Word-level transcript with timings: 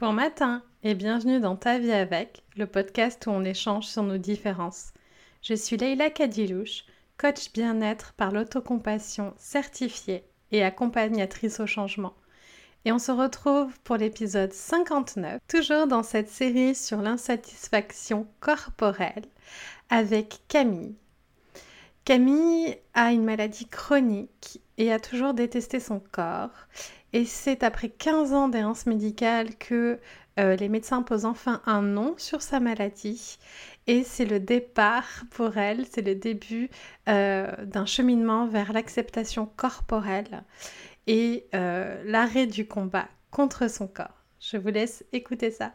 Bon 0.00 0.12
matin 0.12 0.62
et 0.84 0.94
bienvenue 0.94 1.40
dans 1.40 1.56
Ta 1.56 1.80
vie 1.80 1.90
avec, 1.90 2.44
le 2.56 2.68
podcast 2.68 3.26
où 3.26 3.30
on 3.30 3.42
échange 3.42 3.88
sur 3.88 4.04
nos 4.04 4.16
différences. 4.16 4.92
Je 5.42 5.54
suis 5.54 5.76
Leïla 5.76 6.08
Kadilouche, 6.10 6.84
coach 7.16 7.52
bien-être 7.52 8.12
par 8.12 8.30
l'autocompassion 8.30 9.34
certifiée 9.38 10.22
et 10.52 10.62
accompagnatrice 10.62 11.58
au 11.58 11.66
changement. 11.66 12.14
Et 12.84 12.92
on 12.92 13.00
se 13.00 13.10
retrouve 13.10 13.76
pour 13.82 13.96
l'épisode 13.96 14.52
59, 14.52 15.40
toujours 15.48 15.88
dans 15.88 16.04
cette 16.04 16.30
série 16.30 16.76
sur 16.76 17.02
l'insatisfaction 17.02 18.28
corporelle 18.38 19.26
avec 19.90 20.42
Camille. 20.46 20.94
Camille 22.04 22.78
a 22.94 23.10
une 23.10 23.24
maladie 23.24 23.66
chronique 23.66 24.62
et 24.76 24.92
a 24.92 25.00
toujours 25.00 25.34
détesté 25.34 25.80
son 25.80 25.98
corps. 25.98 26.68
Et 27.12 27.24
c'est 27.24 27.62
après 27.62 27.88
15 27.88 28.32
ans 28.32 28.48
d'errance 28.48 28.86
médicale 28.86 29.56
que 29.56 29.98
euh, 30.38 30.56
les 30.56 30.68
médecins 30.68 31.02
posent 31.02 31.24
enfin 31.24 31.62
un 31.66 31.82
nom 31.82 32.14
sur 32.16 32.42
sa 32.42 32.60
maladie. 32.60 33.38
Et 33.86 34.04
c'est 34.04 34.26
le 34.26 34.38
départ 34.38 35.24
pour 35.30 35.56
elle, 35.56 35.86
c'est 35.86 36.02
le 36.02 36.14
début 36.14 36.68
euh, 37.08 37.50
d'un 37.64 37.86
cheminement 37.86 38.46
vers 38.46 38.72
l'acceptation 38.72 39.46
corporelle 39.56 40.44
et 41.06 41.46
euh, 41.54 42.02
l'arrêt 42.04 42.46
du 42.46 42.68
combat 42.68 43.08
contre 43.30 43.70
son 43.70 43.88
corps. 43.88 44.24
Je 44.40 44.58
vous 44.58 44.68
laisse 44.68 45.04
écouter 45.12 45.50
ça. 45.50 45.72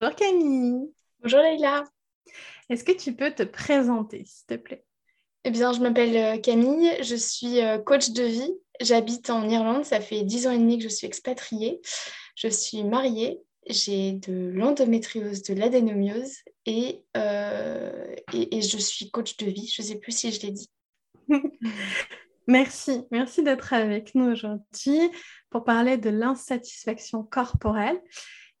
Bonjour 0.00 0.16
Camille. 0.16 0.90
Bonjour 1.22 1.40
Leïla. 1.40 1.84
Est-ce 2.70 2.84
que 2.84 2.92
tu 2.92 3.14
peux 3.14 3.32
te 3.32 3.42
présenter, 3.42 4.24
s'il 4.24 4.46
te 4.46 4.54
plaît? 4.54 4.82
Eh 5.44 5.50
bien, 5.50 5.74
je 5.74 5.80
m'appelle 5.80 6.16
euh, 6.16 6.40
Camille, 6.40 6.90
je 7.02 7.16
suis 7.16 7.60
euh, 7.60 7.76
coach 7.76 8.12
de 8.12 8.22
vie. 8.22 8.50
J'habite 8.80 9.28
en 9.28 9.46
Irlande, 9.46 9.84
ça 9.84 10.00
fait 10.00 10.22
dix 10.22 10.46
ans 10.46 10.52
et 10.52 10.58
demi 10.58 10.78
que 10.78 10.84
je 10.84 10.88
suis 10.88 11.06
expatriée. 11.06 11.82
Je 12.34 12.48
suis 12.48 12.82
mariée, 12.82 13.42
j'ai 13.66 14.12
de 14.12 14.50
l'endométriose, 14.54 15.42
de 15.42 15.52
l'adénomiose 15.52 16.34
et, 16.64 17.04
euh, 17.18 18.14
et, 18.32 18.56
et, 18.56 18.62
je 18.62 18.78
suis 18.78 19.10
coach 19.10 19.36
de 19.36 19.50
vie. 19.50 19.70
Je 19.70 19.82
ne 19.82 19.86
sais 19.86 19.98
plus 19.98 20.12
si 20.12 20.32
je 20.32 20.40
l'ai 20.40 20.52
dit. 20.52 20.70
merci, 22.46 23.02
merci 23.10 23.42
d'être 23.42 23.74
avec 23.74 24.14
nous 24.14 24.32
aujourd'hui 24.32 25.10
pour 25.50 25.62
parler 25.62 25.98
de 25.98 26.08
l'insatisfaction 26.08 27.22
corporelle. 27.22 28.00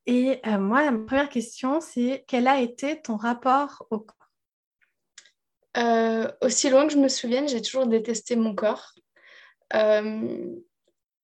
Et 0.06 0.40
euh, 0.46 0.58
moi, 0.58 0.90
ma 0.90 1.04
première 1.04 1.28
question, 1.28 1.80
c'est 1.80 2.24
quel 2.26 2.48
a 2.48 2.60
été 2.60 3.00
ton 3.00 3.16
rapport 3.16 3.86
au 3.90 4.00
corps? 4.00 4.16
Euh, 5.76 6.30
Aussi 6.40 6.70
loin 6.70 6.86
que 6.86 6.92
je 6.92 6.98
me 6.98 7.08
souvienne, 7.08 7.48
j'ai 7.48 7.62
toujours 7.62 7.86
détesté 7.86 8.36
mon 8.36 8.54
corps. 8.54 8.92
Euh, 9.74 10.56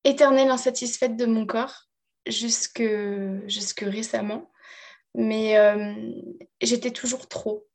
éternelle 0.05 0.51
insatisfaite 0.51 1.17
de 1.17 1.27
mon 1.27 1.47
corps 1.47 1.89
jusque, 2.27 2.83
jusque 3.47 3.81
récemment. 3.81 4.51
Mais 5.15 5.59
euh, 5.59 5.95
j'étais 6.61 6.93
toujours 6.93 7.29
trop. 7.29 7.67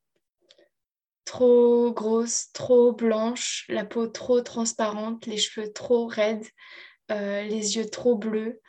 Trop 1.25 1.91
grosse, 1.91 2.51
trop 2.53 2.93
blanche, 2.93 3.65
la 3.69 3.85
peau 3.85 4.07
trop 4.07 4.41
transparente, 4.41 5.25
les 5.25 5.37
cheveux 5.37 5.71
trop 5.71 6.07
raides, 6.07 6.47
les 7.09 7.77
yeux 7.77 7.89
trop 7.89 8.15
bleus. 8.15 8.61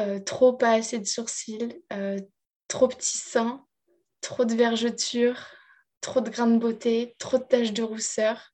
Euh, 0.00 0.20
trop 0.20 0.52
pas 0.52 0.72
assez 0.72 0.98
de 0.98 1.06
sourcils, 1.06 1.82
euh, 1.92 2.18
trop 2.68 2.86
petits 2.88 3.18
seins, 3.18 3.64
trop 4.20 4.44
de 4.44 4.54
vergetures, 4.54 5.44
trop 6.00 6.20
de 6.20 6.30
grains 6.30 6.46
de 6.46 6.58
beauté, 6.58 7.16
trop 7.18 7.38
de 7.38 7.42
taches 7.42 7.72
de 7.72 7.82
rousseur, 7.82 8.52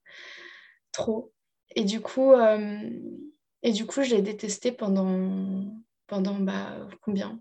trop. 0.92 1.32
Et 1.76 1.84
du 1.84 2.00
coup, 2.00 2.32
euh, 2.32 2.90
et 3.62 3.72
du 3.72 3.84
coup 3.86 4.02
je 4.02 4.14
l'ai 4.14 4.22
détesté 4.22 4.72
pendant, 4.72 5.64
pendant 6.06 6.34
bah, 6.34 6.88
combien? 7.02 7.40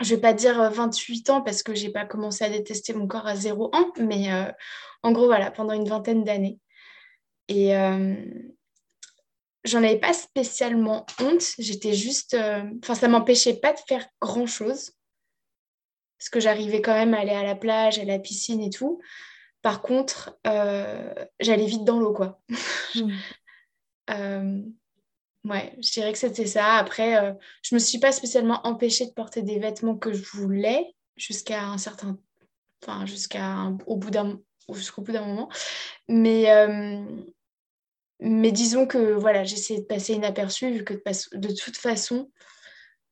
Je 0.00 0.14
vais 0.14 0.20
pas 0.20 0.34
dire 0.34 0.70
28 0.70 1.30
ans 1.30 1.42
parce 1.42 1.62
que 1.62 1.74
j'ai 1.74 1.90
pas 1.90 2.04
commencé 2.04 2.44
à 2.44 2.48
détester 2.48 2.94
mon 2.94 3.06
corps 3.06 3.26
à 3.26 3.36
0 3.36 3.74
ans, 3.74 3.92
mais 3.98 4.28
en 5.02 5.12
gros, 5.12 5.26
voilà, 5.26 5.52
pendant 5.52 5.74
une 5.74 5.88
vingtaine 5.88 6.24
d'années. 6.24 6.58
Et, 7.48 7.72
j'en 9.64 9.82
avais 9.82 9.98
pas 9.98 10.12
spécialement 10.12 11.06
honte. 11.20 11.42
J'étais 11.58 11.94
juste. 11.94 12.34
Euh, 12.34 12.62
enfin, 12.82 12.94
ça 12.94 13.08
m'empêchait 13.08 13.54
pas 13.54 13.72
de 13.72 13.78
faire 13.86 14.06
grand 14.20 14.46
chose. 14.46 14.92
Parce 16.18 16.30
que 16.30 16.40
j'arrivais 16.40 16.82
quand 16.82 16.94
même 16.94 17.14
à 17.14 17.20
aller 17.20 17.32
à 17.32 17.42
la 17.42 17.56
plage, 17.56 17.98
à 17.98 18.04
la 18.04 18.18
piscine 18.18 18.60
et 18.60 18.70
tout. 18.70 19.00
Par 19.60 19.82
contre, 19.82 20.38
euh, 20.46 21.12
j'allais 21.40 21.66
vite 21.66 21.84
dans 21.84 21.98
l'eau, 21.98 22.12
quoi. 22.12 22.40
Hmm. 22.94 23.10
Euh, 24.10 24.60
ouais, 25.44 25.74
je 25.80 25.92
dirais 25.92 26.12
que 26.12 26.18
c'était 26.18 26.44
ça. 26.44 26.74
Après, 26.74 27.34
je 27.62 27.74
me 27.74 27.80
suis 27.80 27.98
pas 27.98 28.12
spécialement 28.12 28.60
empêchée 28.66 29.06
de 29.06 29.12
porter 29.12 29.40
des 29.40 29.58
vêtements 29.58 29.96
que 29.96 30.12
je 30.12 30.22
voulais 30.22 30.94
jusqu'à 31.16 31.62
un 31.62 31.78
certain. 31.78 32.18
Enfin, 32.82 33.06
jusqu'à 33.06 33.72
au 33.86 33.96
bout 33.96 34.10
d'un 34.10 34.38
jusqu'au 34.74 35.00
bout 35.00 35.12
d'un 35.12 35.24
moment. 35.24 35.48
Mais 36.06 36.50
mais 38.24 38.52
disons 38.52 38.86
que 38.86 39.12
voilà, 39.14 39.42
j'essayais 39.42 39.80
de 39.80 39.86
passer 39.86 40.14
inaperçu 40.14 40.70
vu 40.70 40.84
que 40.84 40.94
de, 40.94 41.54
toute 41.54 41.76
façon, 41.76 42.30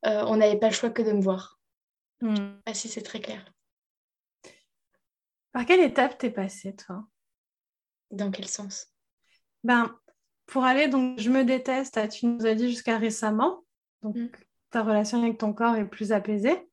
euh, 0.06 0.25
on 0.26 0.37
n'avait 0.37 0.59
pas 0.59 0.69
le 0.69 0.75
choix 0.75 0.91
que 0.91 1.03
de 1.03 1.12
me 1.12 1.21
voir. 1.21 1.59
Je 2.21 2.26
ne 2.28 2.37
sais 2.37 2.43
pas 2.65 2.75
si 2.75 2.88
c'est 2.88 3.03
très 3.03 3.21
clair. 3.21 3.44
Par 5.53 5.66
quelle 5.66 5.81
étape 5.81 6.16
t'es 6.16 6.31
passée, 6.31 6.76
toi? 6.76 7.04
Dans 8.12 8.31
quel 8.31 8.47
sens? 8.47 8.87
Ben, 9.65 9.93
pour 10.47 10.65
aller, 10.65 10.87
donc, 10.87 11.19
je 11.19 11.31
me 11.31 11.44
déteste, 11.44 12.09
tu 12.10 12.27
nous 12.27 12.47
as 12.47 12.54
dit 12.54 12.71
jusqu'à 12.71 12.97
récemment, 12.97 13.65
donc 14.03 14.16
hmm. 14.16 14.31
ta 14.71 14.82
relation 14.82 15.22
avec 15.22 15.38
ton 15.38 15.53
corps 15.53 15.75
est 15.75 15.88
plus 15.88 16.12
apaisée. 16.12 16.69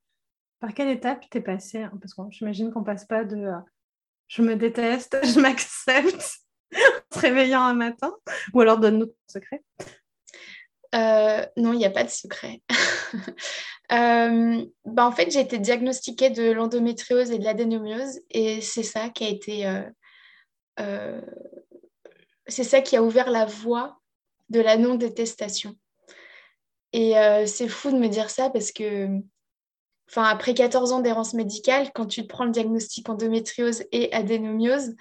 Par 0.60 0.74
quelle 0.74 0.90
étape 0.90 1.28
t'es 1.30 1.42
passée 1.42 1.88
Parce 2.00 2.14
que 2.14 2.22
j'imagine 2.30 2.72
qu'on 2.72 2.84
passe 2.84 3.06
pas 3.06 3.24
de 3.24 3.38
euh, 3.38 3.60
je 4.28 4.42
me 4.44 4.56
déteste, 4.56 5.18
je 5.24 5.40
m'accepte 5.40 6.47
en 6.74 6.78
se 7.16 7.20
réveillant 7.20 7.62
un 7.62 7.74
matin 7.74 8.14
Ou 8.54 8.62
alors 8.62 8.80
donne-nous 8.80 9.08
ton 9.08 9.14
secret. 9.28 9.64
Euh, 10.96 11.46
non, 11.58 11.74
il 11.74 11.78
n'y 11.78 11.86
a 11.86 11.92
pas 11.92 12.04
de 12.04 12.10
secret. 12.10 12.62
euh, 13.92 14.66
bah, 14.86 15.06
en 15.06 15.12
fait, 15.12 15.32
j'ai 15.32 15.42
été 15.42 15.58
diagnostiquée 15.60 16.30
de 16.30 16.52
l'endométriose 16.52 17.32
et 17.32 17.40
de 17.40 17.44
l'adénomiose 17.44 18.20
et 18.30 18.62
c'est 18.62 18.84
ça 18.84 19.10
qui 19.10 19.26
a 19.26 19.30
été... 19.30 19.82
Euh, 20.80 21.22
c'est 22.48 22.64
ça 22.64 22.82
qui 22.82 22.96
a 22.96 23.04
ouvert 23.04 23.30
la 23.30 23.46
voie 23.46 24.00
de 24.50 24.62
la 24.62 24.78
non-détestation. 24.78 25.76
Et 26.94 27.14
c'est 27.46 27.68
fou 27.68 27.92
de 27.92 27.98
me 27.98 28.08
dire 28.08 28.30
ça 28.30 28.50
parce 28.50 28.72
que, 28.72 29.10
enfin, 30.08 30.24
après 30.24 30.54
14 30.54 30.94
ans 30.94 31.02
d'errance 31.02 31.34
médicale, 31.34 31.92
quand 31.94 32.06
tu 32.06 32.22
te 32.22 32.28
prends 32.28 32.46
le 32.46 32.52
diagnostic 32.52 33.10
endométriose 33.10 33.84
et 33.92 34.14
adénomiose, 34.14 34.96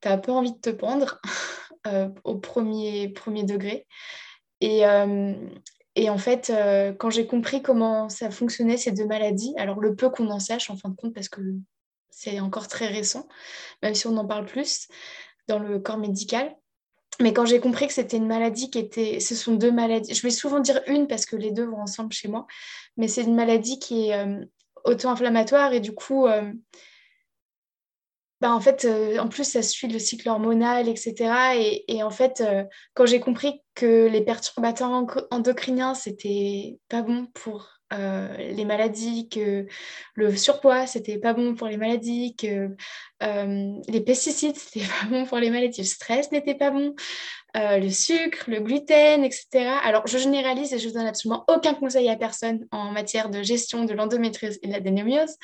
tu 0.00 0.08
as 0.08 0.18
peu 0.18 0.32
envie 0.32 0.52
de 0.52 0.58
te 0.58 0.70
pendre 0.70 1.20
euh, 1.86 2.08
au 2.24 2.36
premier, 2.36 3.08
premier 3.08 3.44
degré. 3.44 3.86
Et, 4.60 4.86
euh, 4.86 5.34
et 5.94 6.10
en 6.10 6.18
fait, 6.18 6.50
euh, 6.50 6.92
quand 6.92 7.10
j'ai 7.10 7.26
compris 7.26 7.62
comment 7.62 8.08
ça 8.08 8.30
fonctionnait, 8.30 8.76
ces 8.76 8.92
deux 8.92 9.06
maladies, 9.06 9.54
alors 9.56 9.80
le 9.80 9.94
peu 9.94 10.10
qu'on 10.10 10.30
en 10.30 10.40
sache 10.40 10.70
en 10.70 10.76
fin 10.76 10.88
de 10.88 10.96
compte, 10.96 11.14
parce 11.14 11.28
que 11.28 11.40
c'est 12.10 12.40
encore 12.40 12.68
très 12.68 12.88
récent, 12.88 13.28
même 13.82 13.94
si 13.94 14.06
on 14.06 14.16
en 14.16 14.26
parle 14.26 14.46
plus 14.46 14.88
dans 15.46 15.58
le 15.58 15.78
corps 15.78 15.98
médical. 15.98 16.54
Mais 17.20 17.32
quand 17.32 17.46
j'ai 17.46 17.58
compris 17.58 17.88
que 17.88 17.92
c'était 17.92 18.16
une 18.16 18.26
maladie 18.26 18.70
qui 18.70 18.78
était, 18.78 19.18
ce 19.18 19.34
sont 19.34 19.54
deux 19.54 19.72
maladies, 19.72 20.14
je 20.14 20.22
vais 20.22 20.30
souvent 20.30 20.60
dire 20.60 20.80
une 20.86 21.08
parce 21.08 21.26
que 21.26 21.36
les 21.36 21.50
deux 21.50 21.64
vont 21.64 21.80
ensemble 21.80 22.12
chez 22.12 22.28
moi, 22.28 22.46
mais 22.96 23.08
c'est 23.08 23.22
une 23.22 23.34
maladie 23.34 23.78
qui 23.80 24.10
est 24.10 24.24
auto-inflammatoire 24.84 25.72
et 25.72 25.80
du 25.80 25.92
coup, 25.92 26.28
bah, 28.40 28.52
en 28.52 28.60
fait, 28.60 28.84
euh, 28.84 29.18
en 29.18 29.28
plus, 29.28 29.44
ça 29.44 29.62
suit 29.62 29.88
le 29.88 29.98
cycle 29.98 30.28
hormonal, 30.28 30.88
etc. 30.88 31.56
Et, 31.88 32.02
en 32.02 32.10
fait, 32.10 32.40
euh, 32.40 32.64
quand 32.94 33.06
j'ai 33.06 33.20
compris 33.20 33.62
que 33.78 34.08
les 34.08 34.22
perturbateurs 34.22 34.90
endocriniens, 35.30 35.94
c'était 35.94 36.78
pas 36.88 37.02
bon 37.02 37.26
pour 37.26 37.68
euh, 37.92 38.36
les 38.36 38.64
maladies, 38.64 39.28
que 39.28 39.66
le 40.14 40.36
surpoids, 40.36 40.88
c'était 40.88 41.16
pas 41.16 41.32
bon 41.32 41.54
pour 41.54 41.68
les 41.68 41.76
maladies, 41.76 42.34
que 42.34 42.74
les 43.20 44.00
pesticides, 44.00 44.56
c'était 44.58 44.84
pas 44.84 45.06
bon 45.08 45.26
pour 45.26 45.38
les 45.38 45.50
maladies, 45.50 45.82
le 45.82 45.86
stress 45.86 46.32
n'était 46.32 46.56
pas 46.56 46.72
bon, 46.72 46.96
le 47.54 47.88
sucre, 47.88 48.44
le 48.48 48.58
gluten, 48.58 49.22
etc. 49.22 49.46
Alors, 49.84 50.08
je 50.08 50.18
généralise 50.18 50.72
et 50.72 50.80
je 50.80 50.88
donne 50.88 51.06
absolument 51.06 51.44
aucun 51.46 51.74
conseil 51.74 52.08
à 52.08 52.16
personne 52.16 52.66
en 52.72 52.90
matière 52.90 53.30
de 53.30 53.44
gestion 53.44 53.84
de 53.84 53.94
l'endométriose 53.94 54.58
et 54.62 54.66
de 54.66 54.72
l'adénomiose. 54.72 55.36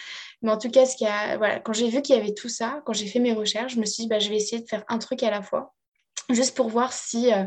Mais 0.42 0.50
en 0.50 0.58
tout 0.58 0.70
cas, 0.70 0.87
ce 0.87 1.04
a, 1.04 1.37
voilà, 1.37 1.60
quand 1.60 1.72
j'ai 1.72 1.88
vu 1.88 2.02
qu'il 2.02 2.16
y 2.16 2.19
avait 2.19 2.34
tout 2.34 2.48
ça, 2.48 2.82
quand 2.84 2.94
j'ai 2.94 3.06
fait 3.06 3.20
mes 3.20 3.32
recherches, 3.32 3.75
je 3.75 3.80
me 3.80 3.87
suis 3.87 4.02
dit, 4.02 4.08
bah, 4.08 4.19
je 4.19 4.28
vais 4.28 4.37
essayer 4.37 4.60
de 4.60 4.69
faire 4.69 4.84
un 4.88 4.98
truc 4.98 5.22
à 5.22 5.30
la 5.30 5.40
fois, 5.40 5.72
juste 6.30 6.56
pour 6.56 6.69
voir 6.69 6.92
si 6.92 7.32
euh, 7.32 7.44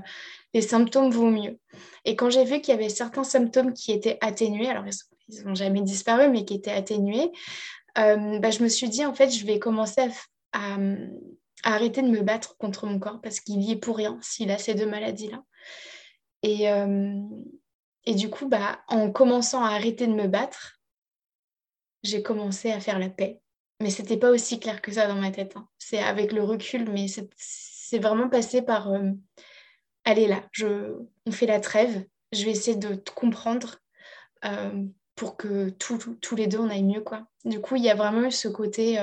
les 0.53 0.61
symptômes 0.61 1.11
vont 1.11 1.31
mieux. 1.31 1.59
Et 2.05 2.15
quand 2.15 2.29
j'ai 2.29 2.43
vu 2.43 2.61
qu'il 2.61 2.73
y 2.73 2.77
avait 2.77 2.89
certains 2.89 3.23
symptômes 3.23 3.73
qui 3.73 3.91
étaient 3.91 4.17
atténués, 4.21 4.69
alors 4.69 4.85
ils 5.27 5.43
n'ont 5.43 5.55
jamais 5.55 5.81
disparu, 5.81 6.29
mais 6.29 6.45
qui 6.45 6.55
étaient 6.55 6.71
atténués, 6.71 7.31
euh, 7.97 8.39
bah, 8.39 8.51
je 8.51 8.63
me 8.63 8.69
suis 8.69 8.89
dit, 8.89 9.05
en 9.05 9.13
fait, 9.13 9.29
je 9.29 9.45
vais 9.45 9.59
commencer 9.59 10.09
à, 10.53 10.77
arrêter 11.63 12.01
de 12.01 12.07
me 12.07 12.21
battre 12.21 12.55
contre 12.57 12.85
mon 12.85 12.99
corps 12.99 13.19
parce 13.19 13.39
qu'il 13.39 13.61
y 13.61 13.71
est 13.71 13.77
pour 13.77 13.97
rien 13.97 14.17
s'il 14.21 14.51
a 14.51 14.57
ces 14.57 14.75
deux 14.75 14.85
maladies-là. 14.85 15.43
Et, 16.43 16.69
euh, 16.69 17.19
et 18.05 18.15
du 18.15 18.29
coup, 18.29 18.47
bah, 18.47 18.79
en 18.87 19.11
commençant 19.11 19.63
à 19.63 19.71
arrêter 19.71 20.07
de 20.07 20.13
me 20.13 20.27
battre, 20.27 20.79
j'ai 22.03 22.21
commencé 22.21 22.71
à 22.71 22.79
faire 22.79 22.99
la 22.99 23.09
paix. 23.09 23.41
Mais 23.81 23.89
c'était 23.89 24.17
pas 24.17 24.31
aussi 24.31 24.59
clair 24.59 24.81
que 24.81 24.91
ça 24.91 25.07
dans 25.07 25.19
ma 25.19 25.31
tête. 25.31 25.55
Hein. 25.55 25.67
C'est 25.77 25.99
avec 25.99 26.31
le 26.31 26.43
recul, 26.43 26.89
mais 26.89 27.07
c'est 27.07 27.99
vraiment 27.99 28.29
passé 28.29 28.61
par 28.61 28.91
euh, 28.91 29.11
allez 30.07 30.27
là, 30.27 30.41
on 31.25 31.31
fait 31.31 31.45
la 31.45 31.59
trêve, 31.59 32.05
je 32.31 32.45
vais 32.45 32.51
essayer 32.51 32.77
de 32.77 32.95
te 32.95 33.11
comprendre 33.11 33.75
euh, 34.45 34.85
pour 35.15 35.35
que 35.35 35.69
tous 35.69 36.35
les 36.35 36.47
deux 36.47 36.59
on 36.59 36.69
aille 36.69 36.83
mieux. 36.83 37.03
Du 37.45 37.59
coup, 37.59 37.75
il 37.75 37.83
y 37.83 37.89
a 37.89 37.95
vraiment 37.95 38.27
eu 38.27 38.31
ce 38.31 38.47
côté 38.47 38.97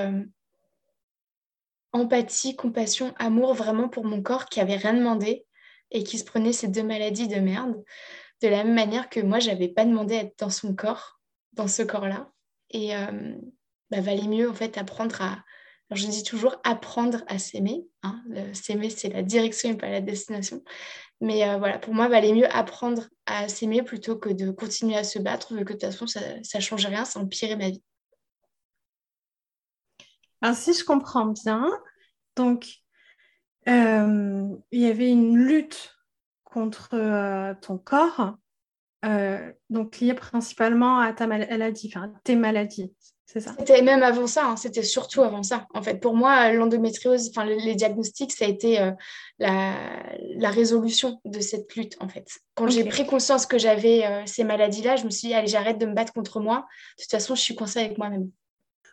empathie, 1.95 2.55
compassion, 2.55 3.13
amour 3.17 3.53
vraiment 3.53 3.87
pour 3.87 4.05
mon 4.05 4.21
corps 4.21 4.45
qui 4.45 4.59
avait 4.59 4.75
rien 4.75 4.93
demandé 4.93 5.45
et 5.91 6.03
qui 6.03 6.17
se 6.17 6.25
prenait 6.25 6.53
ces 6.53 6.67
deux 6.67 6.83
maladies 6.83 7.27
de 7.27 7.39
merde. 7.39 7.83
De 8.41 8.47
la 8.47 8.63
même 8.63 8.73
manière 8.73 9.09
que 9.09 9.21
moi, 9.21 9.39
j'avais 9.39 9.69
pas 9.69 9.85
demandé 9.85 10.15
à 10.15 10.21
être 10.21 10.37
dans 10.39 10.49
son 10.49 10.75
corps, 10.75 11.19
dans 11.53 11.67
ce 11.67 11.83
corps-là. 11.83 12.31
Et 12.71 12.95
euh, 12.95 13.35
bah, 13.89 14.01
valait 14.01 14.27
mieux 14.27 14.49
en 14.49 14.53
fait 14.53 14.77
apprendre 14.77 15.21
à. 15.21 15.43
Alors 15.89 16.01
je 16.01 16.07
dis 16.07 16.23
toujours 16.23 16.55
apprendre 16.63 17.23
à 17.27 17.37
s'aimer. 17.37 17.85
Hein. 18.03 18.23
S'aimer, 18.53 18.89
c'est 18.89 19.09
la 19.09 19.23
direction 19.23 19.71
et 19.71 19.77
pas 19.77 19.89
la 19.89 20.01
destination. 20.01 20.63
Mais 21.21 21.47
euh, 21.47 21.57
voilà, 21.57 21.79
pour 21.79 21.93
moi, 21.93 22.07
valait 22.07 22.33
mieux 22.33 22.53
apprendre 22.53 23.07
à 23.25 23.47
s'aimer 23.47 23.83
plutôt 23.83 24.17
que 24.17 24.29
de 24.29 24.51
continuer 24.51 24.97
à 24.97 25.03
se 25.03 25.19
battre, 25.19 25.53
vu 25.55 25.63
que 25.63 25.73
de 25.73 25.79
toute 25.79 25.91
façon, 25.91 26.07
ça 26.07 26.19
ne 26.21 26.59
change 26.61 26.85
rien, 26.85 27.05
ça 27.05 27.19
empirait 27.19 27.55
ma 27.55 27.69
vie. 27.69 27.83
Alors, 30.41 30.55
si 30.55 30.73
je 30.73 30.83
comprends 30.83 31.27
bien, 31.27 31.71
donc, 32.35 32.67
euh, 33.67 34.47
il 34.71 34.79
y 34.79 34.85
avait 34.85 35.09
une 35.09 35.37
lutte 35.37 35.95
contre 36.43 36.89
euh, 36.93 37.53
ton 37.61 37.77
corps, 37.77 38.35
euh, 39.05 39.51
donc 39.69 39.99
liée 39.99 40.13
principalement 40.13 40.99
à 40.99 41.13
ta 41.13 41.27
maladie, 41.27 41.91
enfin 41.93 42.13
tes 42.23 42.35
maladies, 42.35 42.93
c'est 43.25 43.39
ça 43.39 43.55
C'était 43.57 43.81
même 43.81 44.03
avant 44.03 44.27
ça, 44.27 44.45
hein, 44.45 44.55
c'était 44.55 44.83
surtout 44.83 45.21
avant 45.23 45.43
ça. 45.43 45.67
En 45.73 45.81
fait, 45.81 45.99
pour 45.99 46.15
moi, 46.15 46.51
l'endométriose, 46.51 47.29
enfin 47.29 47.45
les, 47.45 47.75
diagnostics, 47.75 48.31
ça 48.31 48.45
a 48.45 48.47
été 48.47 48.91
la, 49.39 50.49
résolution 50.49 51.19
de 51.25 51.39
cette 51.39 51.75
lutte, 51.75 51.97
en 51.99 52.07
fait. 52.07 52.27
Quand 52.53 52.67
j'ai 52.67 52.83
pris 52.83 53.05
conscience 53.05 53.45
que 53.45 53.57
j'avais 53.57 54.23
ces 54.27 54.43
maladies-là, 54.43 54.95
je 54.95 55.05
me 55.05 55.09
suis 55.09 55.29
dit, 55.29 55.33
allez, 55.33 55.47
j'arrête 55.47 55.79
de 55.79 55.85
me 55.85 55.93
battre 55.93 56.13
contre 56.13 56.39
moi. 56.39 56.67
De 56.97 57.03
toute 57.03 57.11
façon, 57.11 57.35
je 57.35 57.41
suis 57.41 57.55
coincée 57.55 57.79
avec 57.79 57.97
moi-même. 57.97 58.29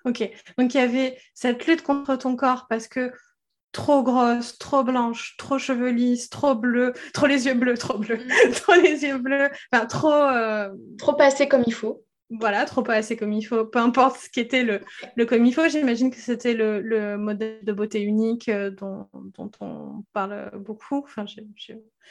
Ok, 0.04 0.28
donc 0.58 0.74
il 0.74 0.78
y 0.78 0.80
avait 0.80 1.18
cette 1.34 1.66
lutte 1.66 1.82
contre 1.82 2.16
ton 2.16 2.34
corps 2.34 2.66
parce 2.68 2.88
que 2.88 3.12
trop 3.70 4.02
grosse, 4.02 4.58
trop 4.58 4.82
blanche, 4.82 5.36
trop 5.38 5.58
cheveux 5.58 5.90
lisses, 5.90 6.28
trop 6.28 6.54
bleu, 6.54 6.92
trop 7.14 7.26
les 7.26 7.46
yeux 7.46 7.54
bleus, 7.54 7.78
trop 7.78 7.98
bleus, 7.98 8.18
mm. 8.18 8.52
trop 8.54 8.74
les 8.74 9.02
yeux 9.02 9.18
bleus, 9.18 9.50
enfin 9.72 9.86
trop... 9.86 10.12
Euh, 10.12 10.70
trop 10.98 11.14
passé 11.14 11.48
comme 11.48 11.62
il 11.66 11.74
faut. 11.74 12.04
Voilà, 12.38 12.64
trop 12.64 12.82
pas 12.82 12.94
assez 12.94 13.16
comme 13.16 13.32
il 13.32 13.42
faut. 13.42 13.64
Peu 13.66 13.78
importe 13.78 14.16
ce 14.16 14.30
qui 14.30 14.40
était 14.40 14.62
le, 14.62 14.80
le 15.16 15.26
comme 15.26 15.44
il 15.44 15.52
faut, 15.52 15.68
j'imagine 15.68 16.10
que 16.10 16.16
c'était 16.16 16.54
le, 16.54 16.80
le, 16.80 17.18
modèle 17.18 17.58
de 17.62 17.72
beauté 17.72 18.00
unique 18.00 18.48
euh, 18.48 18.70
dont, 18.70 19.08
dont, 19.36 19.50
on 19.60 20.04
parle 20.12 20.50
beaucoup. 20.58 21.04
Enfin, 21.04 21.26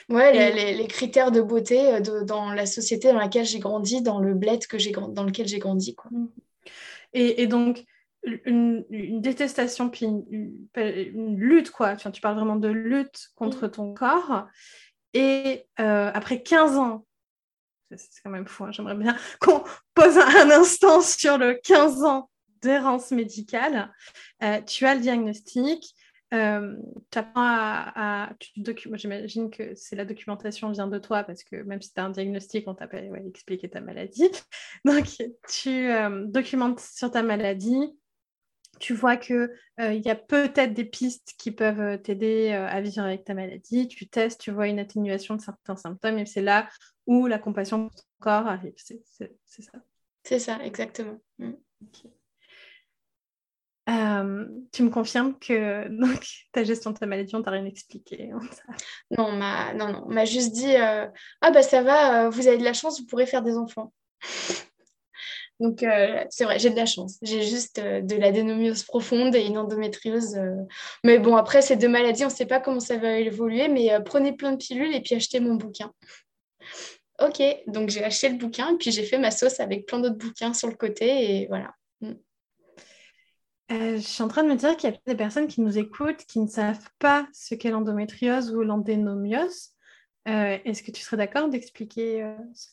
Ouais, 0.10 0.32
les, 0.32 0.76
les, 0.76 0.88
critères 0.88 1.32
de 1.32 1.42
beauté 1.42 1.96
euh, 1.96 2.00
de, 2.00 2.24
dans 2.24 2.54
la 2.54 2.66
société 2.66 3.12
dans 3.12 3.18
laquelle 3.18 3.46
j'ai 3.46 3.60
grandi, 3.60 4.02
dans 4.02 4.20
le 4.20 4.34
bled 4.34 4.66
que 4.68 4.78
j'ai, 4.78 4.92
dans 4.92 5.24
lequel 5.24 5.48
j'ai 5.48 5.60
grandi. 5.60 5.96
Quoi. 5.96 6.12
Mm. 6.12 6.28
Et, 7.14 7.42
et, 7.42 7.48
donc, 7.48 7.84
une, 8.24 8.86
détestation, 9.22 9.90
puis 9.90 10.06
une, 10.06 11.36
lutte, 11.36 11.72
quoi. 11.72 11.96
Tu, 11.96 12.12
tu, 12.12 12.22
parles 12.22 12.36
vraiment 12.36 12.56
de 12.56 12.70
lutte 12.70 13.30
contre 13.36 13.68
mm. 13.68 13.72
ton 13.72 13.94
corps. 13.94 14.48
Et 15.14 15.66
euh, 15.80 16.12
après 16.14 16.42
15 16.42 16.78
ans, 16.78 17.06
c'est 17.98 18.22
quand 18.24 18.30
même 18.30 18.48
fou, 18.48 18.66
hein, 18.66 18.72
j'aimerais 18.72 18.96
bien 18.96 19.16
qu'on 19.40 19.64
pose 19.94 20.18
un 20.18 20.50
instant 20.52 21.02
sur 21.02 21.38
le 21.38 21.54
15 21.64 22.04
ans 22.04 22.30
d'errance 22.62 23.12
médicale. 23.12 23.92
Euh, 24.44 24.62
tu 24.62 24.86
as 24.86 24.96
le 24.96 25.02
diagnostic, 25.02 25.96
euh, 26.34 26.76
tu 27.10 27.18
apprends 27.18 27.44
à, 27.44 28.30
j'imagine 28.56 29.50
que 29.50 29.76
c'est 29.76 29.96
la 29.96 30.06
documentation 30.06 30.72
vient 30.72 30.88
de 30.88 31.00
toi 31.00 31.24
parce 31.24 31.44
que 31.44 31.58
même 31.64 31.82
si 31.82 31.94
tu 31.94 32.00
as 32.00 32.06
un 32.06 32.10
diagnostic, 32.10 32.68
on 32.68 32.76
t'a 32.76 32.88
pas 32.88 33.00
expliqué 33.26 33.70
ta 33.70 33.82
maladie. 33.82 34.30
Donc, 34.86 35.06
tu 35.50 35.90
documentes 36.28 36.80
sur 36.80 37.12
ta 37.12 37.24
maladie, 37.24 37.92
tu 38.82 38.94
vois 38.96 39.16
qu'il 39.16 39.50
euh, 39.80 39.94
y 39.94 40.10
a 40.10 40.16
peut-être 40.16 40.74
des 40.74 40.84
pistes 40.84 41.36
qui 41.38 41.52
peuvent 41.52 41.80
euh, 41.80 41.98
t'aider 41.98 42.52
euh, 42.52 42.68
à 42.68 42.82
vivre 42.82 43.04
avec 43.04 43.24
ta 43.24 43.36
maladie, 43.36 43.88
tu 43.88 44.10
testes, 44.10 44.42
tu 44.42 44.52
vois 44.52 44.68
une 44.68 44.80
atténuation 44.80 45.36
de 45.36 45.42
certains 45.42 45.76
symptômes 45.76 46.18
et 46.18 46.26
c'est 46.26 46.42
là 46.42 46.68
où 47.06 47.28
la 47.28 47.38
compassion 47.38 47.88
pour 47.88 47.96
ton 47.96 48.04
corps 48.20 48.48
arrive. 48.48 48.74
C'est 48.76 49.02
ça. 49.46 49.80
C'est 50.24 50.40
ça, 50.40 50.60
exactement. 50.64 51.20
Mm. 51.38 51.52
tu 54.72 54.84
me 54.84 54.90
confirmes 54.90 55.38
que 55.38 55.88
donc, 56.02 56.26
ta 56.52 56.64
gestion 56.64 56.92
de 56.92 56.98
ta 56.98 57.06
maladie, 57.06 57.36
on 57.36 57.44
t'a 57.44 57.52
rien 57.52 57.66
expliqué 57.66 58.32
hein, 58.32 58.40
Non, 59.12 59.28
on 59.28 59.38
m'a 59.38 59.74
non, 59.76 59.92
non, 59.92 60.08
m'a 60.08 60.26
juste 60.26 60.54
dit 60.54 60.76
Ah, 60.76 61.12
bah 61.52 61.62
ça 61.62 61.84
va, 61.84 62.30
vous 62.30 62.48
avez 62.48 62.58
de 62.58 62.64
la 62.64 62.74
chance, 62.74 63.00
vous 63.00 63.06
pourrez 63.06 63.28
faire 63.28 63.44
des 63.44 63.58
enfants. 63.58 63.94
Donc, 65.62 65.84
euh, 65.84 66.26
c'est 66.32 66.44
vrai, 66.44 66.58
j'ai 66.58 66.72
de 66.72 66.76
la 66.76 66.88
chance. 66.88 67.20
J'ai 67.22 67.44
juste 67.44 67.78
euh, 67.78 68.02
de 68.02 68.16
l'adénomiose 68.16 68.82
profonde 68.82 69.36
et 69.36 69.46
une 69.46 69.60
endométriose. 69.60 70.36
Euh. 70.36 70.56
Mais 71.04 71.20
bon, 71.20 71.36
après, 71.36 71.62
ces 71.62 71.76
deux 71.76 71.88
maladies, 71.88 72.24
on 72.24 72.30
ne 72.30 72.34
sait 72.34 72.48
pas 72.48 72.60
comment 72.60 72.80
ça 72.80 72.98
va 72.98 73.20
évoluer, 73.20 73.68
mais 73.68 73.92
prenez 74.04 74.34
plein 74.34 74.54
de 74.54 74.58
pilules 74.58 74.96
et 74.96 75.02
puis 75.02 75.14
achetez 75.14 75.40
mon 75.40 75.54
bouquin. 75.54 75.94
Ok, 77.22 77.44
donc 77.68 77.90
j'ai 77.90 78.04
acheté 78.04 78.30
le 78.30 78.38
bouquin 78.38 78.74
et 78.74 78.78
puis 78.78 78.92
j'ai 78.92 79.04
fait 79.04 79.20
ma 79.20 79.30
sauce 79.30 79.60
avec 79.60 79.86
plein 79.86 80.00
d'autres 80.00 80.18
bouquins 80.18 80.56
sur 80.56 80.68
le 80.68 80.74
côté 80.74 81.36
et 81.36 81.48
voilà. 81.48 81.76
Mm. 82.00 82.14
je 83.70 83.98
suis 84.00 84.24
en 84.24 84.28
train 84.28 84.44
de 84.44 84.50
me 84.50 84.56
dire 84.56 84.76
qu'il 84.78 84.90
y 84.90 84.94
a 84.94 84.98
des 85.06 85.16
personnes 85.16 85.48
qui 85.48 85.62
nous 85.62 85.78
écoutent 85.78 86.26
qui 86.26 86.40
ne 86.40 86.48
savent 86.48 86.90
pas 86.98 87.28
ce 87.34 87.54
qu'est 87.54 87.70
l'endométriose 87.70 88.52
ou 88.52 88.64
l'endénomiose. 88.64 89.70
Est-ce 90.26 90.82
que 90.82 90.90
tu 90.90 91.04
serais 91.04 91.18
d'accord 91.18 91.50
d'expliquer 91.50 92.26
ce, 92.56 92.68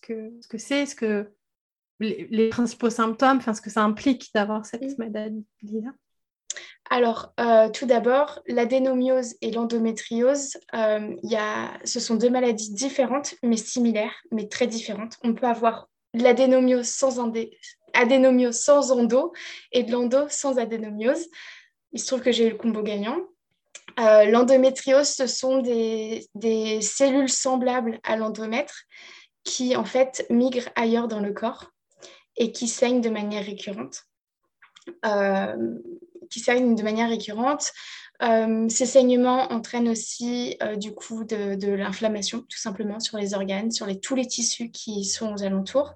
que 0.48 0.56
c'est, 0.56 0.86
ce 0.86 0.94
que 0.94 1.30
les, 2.00 2.48
principaux 2.48 2.90
symptômes, 2.90 3.38
enfin, 3.38 3.54
ce 3.54 3.60
que 3.60 3.70
ça 3.70 3.82
implique 3.82 4.30
d'avoir 4.34 4.64
cette 4.66 4.82
mm. 4.82 4.94
maladie-là? 4.98 5.90
Alors, 6.90 7.34
euh, 7.38 7.68
tout 7.68 7.84
d'abord, 7.84 8.40
l'adénomiose 8.46 9.34
et 9.42 9.50
l'endométriose, 9.50 10.56
euh, 10.74 11.14
ce 11.84 12.00
sont 12.00 12.14
deux 12.14 12.30
maladies 12.30 12.72
différentes, 12.72 13.34
mais 13.42 13.58
similaires, 13.58 14.14
mais 14.32 14.48
très 14.48 14.66
différentes. 14.66 15.16
On 15.22 15.34
peut 15.34 15.46
avoir 15.46 15.88
l'adénomiose 16.14 16.88
sans, 16.88 17.20
adénomiose 17.92 18.58
sans 18.58 18.90
endo 18.90 19.32
et 19.72 19.82
de 19.82 19.92
l'endo 19.92 20.28
sans 20.30 20.58
adénomiose. 20.58 21.26
Il 21.92 22.00
se 22.00 22.06
trouve 22.06 22.22
que 22.22 22.32
j'ai 22.32 22.46
eu 22.46 22.50
le 22.50 22.56
combo 22.56 22.82
gagnant. 22.82 23.18
Euh, 24.00 24.24
l'endométriose, 24.24 25.08
ce 25.08 25.26
sont 25.26 25.58
des, 25.58 26.26
des 26.34 26.80
cellules 26.80 27.28
semblables 27.28 28.00
à 28.02 28.16
l'endomètre 28.16 28.84
qui, 29.44 29.76
en 29.76 29.84
fait, 29.84 30.26
migrent 30.30 30.70
ailleurs 30.74 31.08
dans 31.08 31.20
le 31.20 31.32
corps 31.32 31.70
et 32.38 32.52
qui 32.52 32.68
saignent 32.68 33.02
de 33.02 33.10
manière 33.10 33.44
récurrente. 33.44 34.08
Euh, 35.04 35.78
qui 36.30 36.40
saignent 36.40 36.74
de 36.74 36.82
manière 36.82 37.08
récurrente. 37.08 37.72
Euh, 38.22 38.68
ces 38.68 38.84
saignements 38.84 39.50
entraînent 39.50 39.88
aussi 39.88 40.56
euh, 40.62 40.76
du 40.76 40.92
coup 40.92 41.24
de, 41.24 41.72
l'inflammation 41.72 42.40
tout 42.40 42.58
simplement 42.58 43.00
sur 43.00 43.16
les 43.16 43.32
organes, 43.32 43.70
sur 43.70 43.86
tous 44.00 44.14
les 44.14 44.26
tissus 44.26 44.70
qui 44.70 45.04
sont 45.04 45.32
aux 45.32 45.42
alentours, 45.42 45.94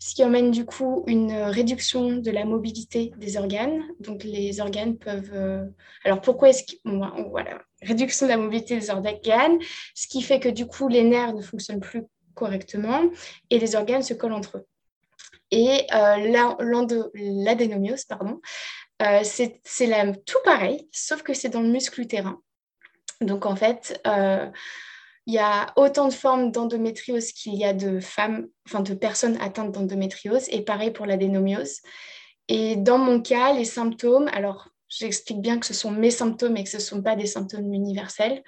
ce 0.00 0.14
qui 0.14 0.24
emmène 0.24 0.50
du 0.50 0.64
coup 0.64 1.04
une 1.06 1.32
réduction 1.32 2.16
de 2.16 2.30
la 2.32 2.44
mobilité 2.44 3.12
des 3.18 3.36
organes. 3.36 3.80
Donc 4.00 4.24
les 4.24 4.60
organes 4.60 4.96
peuvent... 4.96 5.70
Alors 6.04 6.20
pourquoi 6.20 6.48
est-ce 6.48 6.64
que... 6.64 7.28
voilà, 7.30 7.62
réduction 7.82 8.26
de 8.26 8.32
la 8.32 8.38
mobilité 8.38 8.76
des 8.76 8.90
organes, 8.90 9.58
ce 9.94 10.08
qui 10.08 10.22
fait 10.22 10.40
que 10.40 10.48
du 10.48 10.66
coup 10.66 10.88
les 10.88 11.04
nerfs 11.04 11.34
ne 11.34 11.42
fonctionnent 11.42 11.80
plus 11.80 12.02
correctement 12.34 13.02
et 13.50 13.60
les 13.60 13.76
organes 13.76 14.02
se 14.02 14.14
collent 14.14 14.32
entre 14.32 14.58
eux. 14.58 14.66
Et 15.50 15.86
euh, 15.92 16.16
l'adénomiose, 17.14 18.04
pardon, 18.04 18.40
euh, 19.02 19.20
c'est 19.24 19.60
tout 20.26 20.38
pareil, 20.44 20.88
sauf 20.92 21.22
que 21.22 21.34
c'est 21.34 21.48
dans 21.48 21.62
le 21.62 21.68
muscle 21.68 22.00
utérin. 22.00 22.40
Donc 23.20 23.46
en 23.46 23.56
fait, 23.56 24.00
euh, 24.06 24.46
il 25.26 25.34
y 25.34 25.38
a 25.38 25.72
autant 25.76 26.08
de 26.08 26.12
formes 26.12 26.52
d'endométriose 26.52 27.32
qu'il 27.32 27.54
y 27.54 27.64
a 27.64 27.72
de 27.72 28.00
femmes, 28.00 28.46
enfin 28.66 28.80
de 28.80 28.94
personnes 28.94 29.38
atteintes 29.40 29.72
d'endométriose, 29.72 30.46
et 30.50 30.62
pareil 30.62 30.92
pour 30.92 31.06
l'adénomiose. 31.06 31.80
Et 32.48 32.76
dans 32.76 32.98
mon 32.98 33.20
cas, 33.20 33.52
les 33.52 33.64
symptômes, 33.64 34.28
alors 34.32 34.68
j'explique 34.88 35.40
bien 35.40 35.58
que 35.58 35.66
ce 35.66 35.74
sont 35.74 35.90
mes 35.90 36.10
symptômes 36.10 36.56
et 36.56 36.64
que 36.64 36.70
ce 36.70 36.76
ne 36.76 36.82
sont 36.82 37.02
pas 37.02 37.14
des 37.14 37.26
symptômes 37.26 37.72
universels, 37.72 38.42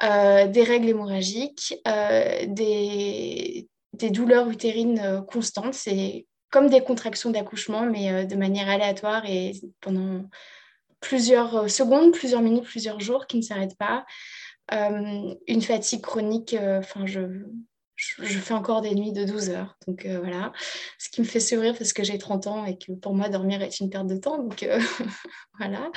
des 0.00 0.62
règles 0.62 0.90
hémorragiques, 0.90 1.74
des, 1.84 3.68
des, 3.92 4.10
douleurs 4.10 4.48
utérines 4.48 5.24
constantes, 5.26 5.74
c'est 5.74 6.26
comme 6.52 6.68
des 6.68 6.82
contractions 6.82 7.30
d'accouchement, 7.30 7.82
mais 7.86 8.12
euh, 8.12 8.24
de 8.24 8.36
manière 8.36 8.68
aléatoire 8.68 9.24
et 9.26 9.54
pendant 9.80 10.24
plusieurs 11.00 11.68
secondes, 11.68 12.12
plusieurs 12.12 12.42
minutes, 12.42 12.64
plusieurs 12.64 13.00
jours 13.00 13.26
qui 13.26 13.38
ne 13.38 13.42
s'arrêtent 13.42 13.78
pas. 13.78 14.04
une 14.70 15.62
fatigue 15.62 16.02
chronique, 16.02 16.54
enfin, 16.56 17.06
je, 17.06 17.44
fais 17.96 18.54
encore 18.54 18.82
des 18.82 18.94
nuits 18.94 19.12
de 19.12 19.24
12 19.24 19.50
heures. 19.50 19.76
Donc 19.88 20.06
voilà, 20.06 20.52
ce 20.98 21.08
qui 21.10 21.20
me 21.20 21.26
fait 21.26 21.40
sourire 21.40 21.74
parce 21.76 21.92
que 21.92 22.04
j'ai 22.04 22.18
30 22.18 22.46
ans 22.46 22.64
et 22.66 22.78
que 22.78 22.92
pour 22.92 23.14
moi, 23.14 23.28
dormir 23.28 23.62
est 23.62 23.80
une 23.80 23.90
perte 23.90 24.06
de 24.06 24.16
temps. 24.16 24.38
Donc 24.38 24.64
voilà. 25.58 25.90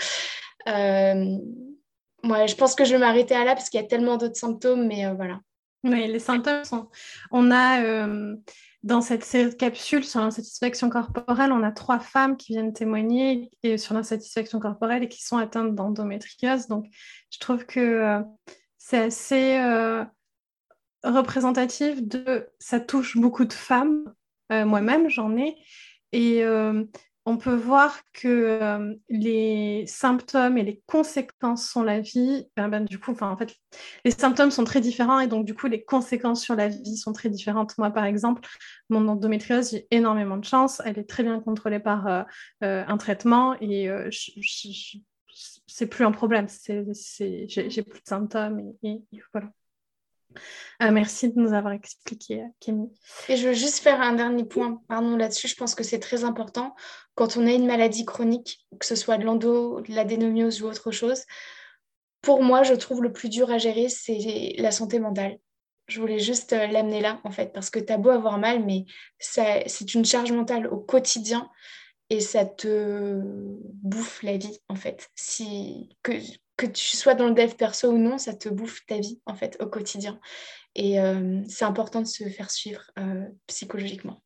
moi, 2.24 2.48
je 2.48 2.56
pense 2.56 2.74
que 2.74 2.84
je 2.84 2.94
vais 2.94 3.00
m'arrêter 3.00 3.36
à 3.36 3.46
là 3.46 3.54
parce 3.54 3.70
qu'il 3.70 3.80
y 3.80 3.84
a 3.84 3.88
tellement 3.88 4.18
d'autres 4.18 4.38
symptômes, 4.38 4.88
mais 4.88 5.06
voilà. 5.14 5.40
Oui, 5.84 6.08
les 6.08 6.20
symptômes 6.20 6.64
sont. 6.64 6.90
On 7.30 7.52
a 7.52 8.08
dans 8.86 9.02
cette 9.02 9.58
capsule 9.58 10.06
sur 10.06 10.22
l'insatisfaction 10.22 10.90
corporelle, 10.90 11.52
on 11.52 11.64
a 11.64 11.72
trois 11.72 12.00
femmes 12.00 12.38
qui 12.38 12.54
viennent 12.54 12.72
témoigner 12.72 13.52
sur 13.78 13.94
l'insatisfaction 13.94 14.60
corporelle 14.60 15.04
et 15.04 15.10
qui 15.10 15.22
sont 15.24 15.38
atteintes 15.38 15.76
d'endométriose. 15.76 16.68
Donc, 16.68 16.86
je 17.32 17.40
trouve 17.40 17.66
que 17.66 18.22
c'est 18.78 19.00
assez 19.00 19.60
représentatif 21.06 22.04
de 22.04 22.50
ça 22.60 22.80
touche 22.80 23.18
beaucoup 23.18 23.46
de 23.46 23.54
femmes. 23.54 24.14
Euh, 24.52 24.66
moi-même, 24.66 25.10
j'en 25.10 25.36
ai. 25.38 25.56
Et 26.12 26.44
euh, 26.44 26.84
on 27.26 27.38
peut 27.38 27.56
voir 27.56 28.00
que 28.14 28.28
euh, 28.28 28.96
les 29.10 29.86
symptômes 29.88 30.58
et 30.58 30.64
les 30.64 30.82
conséquences 30.86 31.70
sur 31.70 31.84
la 31.84 32.00
vie, 32.00 32.48
ben, 32.56 32.70
ben, 32.70 32.86
du 32.86 33.00
les 34.04 34.12
symptômes 34.12 34.52
sont 34.52 34.64
très 34.64 34.80
différents 34.80 35.20
et 35.20 35.28
donc, 35.28 35.46
du 35.46 35.56
coup, 35.56 35.68
les 35.68 35.84
conséquences 35.84 36.44
sur 36.44 36.56
la 36.56 36.68
vie 36.68 36.98
sont 36.98 37.14
très 37.14 37.30
différentes. 37.30 37.78
Moi, 37.78 37.92
par 37.92 38.06
exemple, 38.06 38.48
mon 38.90 39.08
endométriose, 39.08 39.72
j'ai 39.72 39.88
énormément 39.92 40.38
de 40.38 40.46
chance. 40.46 40.82
Elle 40.86 41.00
est 41.00 41.10
très 41.10 41.24
bien 41.24 41.40
contrôlée 41.40 41.80
par 41.80 42.26
un 42.62 42.98
traitement 42.98 43.56
et 43.60 43.90
c'est 45.68 45.88
plus 45.88 46.06
un 46.06 46.12
problème. 46.12 46.48
J'ai 46.68 47.84
plus 47.84 48.02
de 48.02 48.08
symptômes 48.08 48.74
et 48.84 49.02
voilà. 49.34 49.50
Euh, 50.82 50.92
merci 50.92 51.32
de 51.32 51.40
nous 51.40 51.54
avoir 51.54 51.74
expliqué, 51.74 52.42
euh, 52.42 52.48
Camille. 52.60 52.92
Et 53.30 53.38
je 53.38 53.48
veux 53.48 53.54
juste 53.54 53.80
faire 53.80 54.02
un 54.02 54.14
dernier 54.14 54.46
point 54.46 54.82
pardon, 54.88 55.16
là-dessus. 55.16 55.48
Je 55.48 55.56
pense 55.56 55.76
que 55.76 55.84
c'est 55.84 56.00
très 56.00 56.24
important 56.24 56.76
quand 57.16 57.38
on 57.38 57.48
a 57.48 57.52
une 57.52 57.66
maladie 57.66 58.06
chronique, 58.06 58.66
que 58.80 58.86
ce 58.86 58.96
soit 58.96 59.18
de 59.18 59.24
l'endo, 59.24 59.82
de 59.82 59.94
l'adénomiose 59.94 60.62
ou 60.62 60.68
autre 60.68 60.92
chose. 60.92 61.24
Pour 62.22 62.44
moi, 62.44 62.64
je 62.64 62.74
trouve 62.74 63.04
le 63.04 63.14
plus 63.14 63.30
dur 63.30 63.52
à 63.52 63.58
gérer, 63.58 63.88
c'est 63.90 64.56
la 64.58 64.72
santé 64.72 65.00
mentale. 65.00 65.38
Je 65.88 66.02
voulais 66.02 66.20
juste 66.20 66.54
euh, 66.54 66.68
l'amener 66.68 67.00
là, 67.00 67.22
en 67.24 67.32
fait, 67.32 67.54
parce 67.54 67.70
que 67.70 67.80
tu 67.80 67.94
as 67.94 67.98
beau 67.98 68.10
avoir 68.10 68.38
mal, 68.40 68.66
mais 68.66 68.86
c'est 69.20 69.94
une 69.94 70.06
charge 70.06 70.32
mentale 70.32 70.68
au 70.68 70.78
quotidien 70.78 71.50
et 72.10 72.20
ça 72.20 72.46
te 72.46 73.22
bouffe 73.24 74.24
la 74.24 74.38
vie, 74.38 74.60
en 74.68 74.76
fait. 74.76 75.10
Si, 75.16 75.90
que, 76.04 76.14
que 76.58 76.66
tu 76.66 76.96
sois 76.96 77.16
dans 77.16 77.28
le 77.28 77.34
dev 77.34 77.54
perso 77.56 77.92
ou 77.92 77.98
non, 77.98 78.18
ça 78.18 78.34
te 78.34 78.50
bouffe 78.50 78.86
ta 78.86 79.00
vie 79.00 79.22
en 79.26 79.36
fait 79.36 79.58
au 79.60 79.68
quotidien. 79.68 80.20
Et 80.76 81.00
euh, 81.00 81.42
c'est 81.48 81.66
important 81.66 82.02
de 82.02 82.08
se 82.08 82.28
faire 82.30 82.52
suivre 82.52 82.92
euh, 83.00 83.26
psychologiquement. 83.48 84.22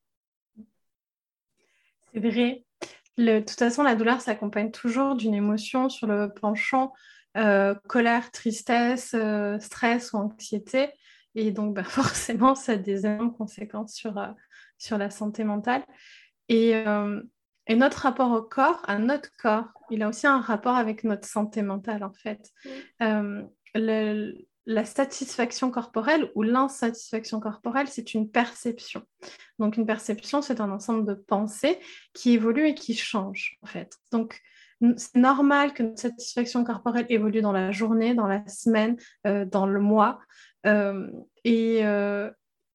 C'est 2.13 2.19
vrai. 2.19 2.65
de 3.17 3.39
toute 3.39 3.59
façon, 3.59 3.83
la 3.83 3.95
douleur 3.95 4.21
s'accompagne 4.21 4.71
toujours 4.71 5.15
d'une 5.15 5.35
émotion 5.35 5.89
sur 5.89 6.07
le 6.07 6.33
penchant 6.33 6.91
euh, 7.37 7.75
colère, 7.87 8.31
tristesse, 8.31 9.15
stress 9.59 10.13
ou 10.13 10.17
anxiété. 10.17 10.89
Et 11.35 11.51
donc, 11.51 11.75
bah, 11.75 11.83
forcément, 11.85 12.55
ça 12.55 12.73
a 12.73 12.77
des 12.77 13.05
énormes 13.05 13.33
conséquences 13.33 13.93
sur, 13.93 14.19
sur 14.79 14.97
la 14.97 15.11
santé 15.11 15.43
mentale. 15.43 15.83
Et 16.47 16.73
et 17.69 17.75
notre 17.75 17.99
rapport 17.99 18.31
au 18.31 18.41
corps, 18.41 18.81
à 18.87 18.97
notre 18.97 19.29
corps, 19.37 19.67
il 19.91 20.01
a 20.01 20.09
aussi 20.09 20.25
un 20.25 20.41
rapport 20.41 20.75
avec 20.75 21.03
notre 21.03 21.27
santé 21.27 21.61
mentale, 21.61 22.03
en 22.03 22.11
fait. 22.11 22.51
Euh, 23.03 23.43
la 24.65 24.85
satisfaction 24.85 25.69
corporelle 25.69 26.31
ou 26.33 26.41
l'insatisfaction 26.41 27.39
corporelle, 27.39 27.87
c'est 27.87 28.15
une 28.15 28.29
perception. 28.29 29.03
Donc, 29.59 29.77
une 29.77 29.85
perception, 29.85 30.41
c'est 30.41 30.61
un 30.61 30.71
ensemble 30.71 31.05
de 31.05 31.13
pensées 31.13 31.79
qui 32.13 32.31
évoluent 32.31 32.67
et 32.69 32.75
qui 32.75 32.95
changent, 32.95 33.57
en 33.61 33.67
fait. 33.67 33.93
Donc, 34.11 34.41
c'est 34.97 35.15
normal 35.15 35.73
que 35.73 35.83
notre 35.83 35.99
satisfaction 35.99 36.63
corporelle 36.63 37.05
évolue 37.09 37.41
dans 37.41 37.51
la 37.51 37.71
journée, 37.71 38.15
dans 38.15 38.27
la 38.27 38.47
semaine, 38.47 38.97
euh, 39.27 39.45
dans 39.45 39.67
le 39.67 39.79
mois. 39.79 40.19
Euh, 40.65 41.07
et, 41.43 41.81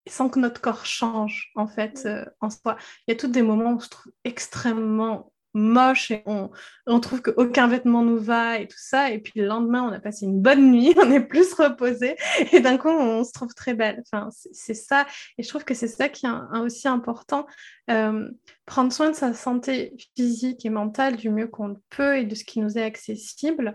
sans 0.08 0.28
que 0.28 0.38
notre 0.38 0.60
corps 0.60 0.86
change 0.86 1.50
en 1.54 1.66
fait 1.66 2.02
euh, 2.06 2.24
en 2.40 2.50
soi. 2.50 2.76
Il 3.06 3.12
y 3.12 3.14
a 3.14 3.16
tous 3.16 3.28
des 3.28 3.42
moments 3.42 3.70
où 3.72 3.76
on 3.76 3.80
se 3.80 3.88
trouve 3.88 4.12
extrêmement 4.24 5.32
moche 5.54 6.10
et 6.10 6.22
on, 6.26 6.50
on 6.86 7.00
trouve 7.00 7.22
qu'aucun 7.22 7.68
vêtement 7.68 8.02
nous 8.02 8.18
va 8.18 8.58
et 8.58 8.66
tout 8.66 8.78
ça. 8.78 9.10
Et 9.10 9.20
puis 9.20 9.40
le 9.40 9.46
lendemain, 9.46 9.84
on 9.88 9.92
a 9.92 10.00
passé 10.00 10.26
une 10.26 10.40
bonne 10.40 10.70
nuit, 10.70 10.94
on 11.02 11.10
est 11.10 11.20
plus 11.20 11.54
reposé 11.54 12.16
et 12.52 12.60
d'un 12.60 12.76
coup, 12.76 12.88
on 12.88 13.24
se 13.24 13.32
trouve 13.32 13.54
très 13.54 13.74
belle. 13.74 14.02
Enfin, 14.12 14.28
c'est 14.52 14.74
ça. 14.74 15.06
Et 15.38 15.42
je 15.42 15.48
trouve 15.48 15.64
que 15.64 15.74
c'est 15.74 15.88
ça 15.88 16.08
qui 16.08 16.26
est 16.26 16.58
aussi 16.58 16.88
important. 16.88 17.46
Euh, 17.90 18.28
prendre 18.66 18.92
soin 18.92 19.10
de 19.10 19.16
sa 19.16 19.32
santé 19.32 19.96
physique 20.16 20.66
et 20.66 20.70
mentale 20.70 21.16
du 21.16 21.30
mieux 21.30 21.46
qu'on 21.46 21.68
le 21.68 21.76
peut 21.90 22.18
et 22.18 22.24
de 22.24 22.34
ce 22.34 22.44
qui 22.44 22.60
nous 22.60 22.76
est 22.76 22.82
accessible, 22.82 23.74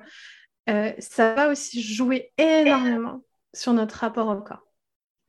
euh, 0.69 0.91
ça 0.99 1.33
va 1.33 1.49
aussi 1.49 1.81
jouer 1.81 2.31
énormément 2.37 3.23
sur 3.53 3.73
notre 3.73 3.95
rapport 3.95 4.27
au 4.27 4.41
corps 4.41 4.68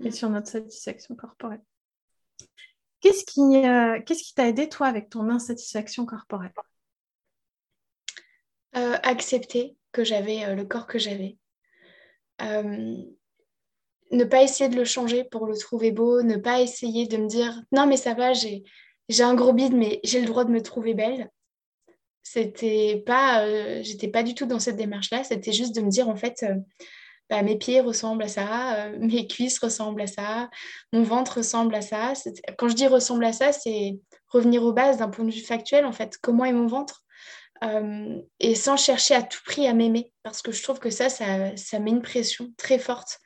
et 0.05 0.11
sur 0.11 0.31
notre 0.31 0.49
satisfaction 0.49 1.15
corporelle. 1.15 1.63
Qu'est-ce 3.01 3.25
qui 3.25 3.41
euh, 3.41 4.01
qu'est-ce 4.05 4.23
qui 4.23 4.35
t'a 4.35 4.49
aidé, 4.49 4.69
toi, 4.69 4.87
avec 4.87 5.09
ton 5.09 5.29
insatisfaction 5.31 6.05
corporelle? 6.07 6.53
Euh, 8.77 8.97
Accepter 9.03 9.77
que 9.93 10.05
j'avais 10.05 10.45
euh, 10.45 10.55
le 10.55 10.65
corps 10.65 10.87
que 10.87 10.99
j'avais. 10.99 11.39
ne 12.41 13.05
pas 14.25 14.43
essayer 14.43 14.69
de 14.69 14.77
le 14.77 14.85
changer 14.85 15.25
pour 15.25 15.47
le 15.47 15.57
trouver 15.57 15.93
beau, 15.93 16.23
ne 16.23 16.37
pas 16.37 16.61
essayer 16.61 17.07
de 17.07 17.17
me 17.17 17.27
dire 17.27 17.63
non, 17.73 17.87
mais 17.87 17.97
ça 17.97 18.15
va, 18.15 18.33
j'ai, 18.33 18.65
j'ai 19.09 19.23
un 19.23 19.35
gros 19.35 19.53
bide, 19.53 19.75
mais 19.75 20.01
j'ai 20.05 20.21
le 20.21 20.27
droit 20.27 20.45
de 20.45 20.51
me 20.51 20.63
trouver 20.63 20.95
belle. 20.95 21.31
C'était 22.23 23.03
pas, 23.07 23.83
j'étais 23.83 24.09
pas 24.09 24.23
du 24.23 24.35
tout 24.35 24.45
dans 24.47 24.61
cette 24.61 24.77
démarche-là, 24.77 25.25
c'était 25.25 25.53
juste 25.53 25.75
de 25.75 25.81
me 25.81 25.89
dire 25.91 26.09
en 26.09 26.17
fait 26.17 26.45
bah, 27.31 27.43
mes 27.43 27.57
pieds 27.57 27.81
ressemblent 27.81 28.25
à 28.25 28.29
ça, 28.29 28.75
euh, 28.75 28.97
mes 29.01 29.27
cuisses 29.27 29.59
ressemblent 29.61 30.03
à 30.03 30.07
ça, 30.07 30.51
mon 30.93 31.03
ventre 31.03 31.39
ressemble 31.39 31.75
à 31.75 31.81
ça. 31.81 32.13
Quand 32.59 32.69
je 32.69 32.75
dis 32.75 32.89
ressemble 32.89 33.25
à 33.25 33.33
ça, 33.33 33.53
c'est 33.53 33.99
revenir 34.29 34.63
aux 34.63 34.73
bases 34.73 34.99
d'un 34.99 35.09
point 35.09 35.25
de 35.25 35.31
vue 35.31 35.41
factuel, 35.41 35.85
en 35.87 35.93
fait, 35.93 36.19
comment 36.21 36.45
est 36.45 36.53
mon 36.53 36.67
ventre 36.67 37.05
euh, 37.63 38.19
et 38.39 38.55
sans 38.55 38.79
chercher 38.79 39.15
à 39.15 39.23
tout 39.23 39.41
prix 39.45 39.67
à 39.67 39.75
m'aimer, 39.75 40.13
parce 40.23 40.41
que 40.41 40.51
je 40.51 40.63
trouve 40.63 40.79
que 40.79 40.89
ça, 40.89 41.11
ça, 41.11 41.55
ça 41.57 41.79
met 41.79 41.91
une 41.91 42.01
pression 42.01 42.49
très 42.57 42.79
forte. 42.79 43.19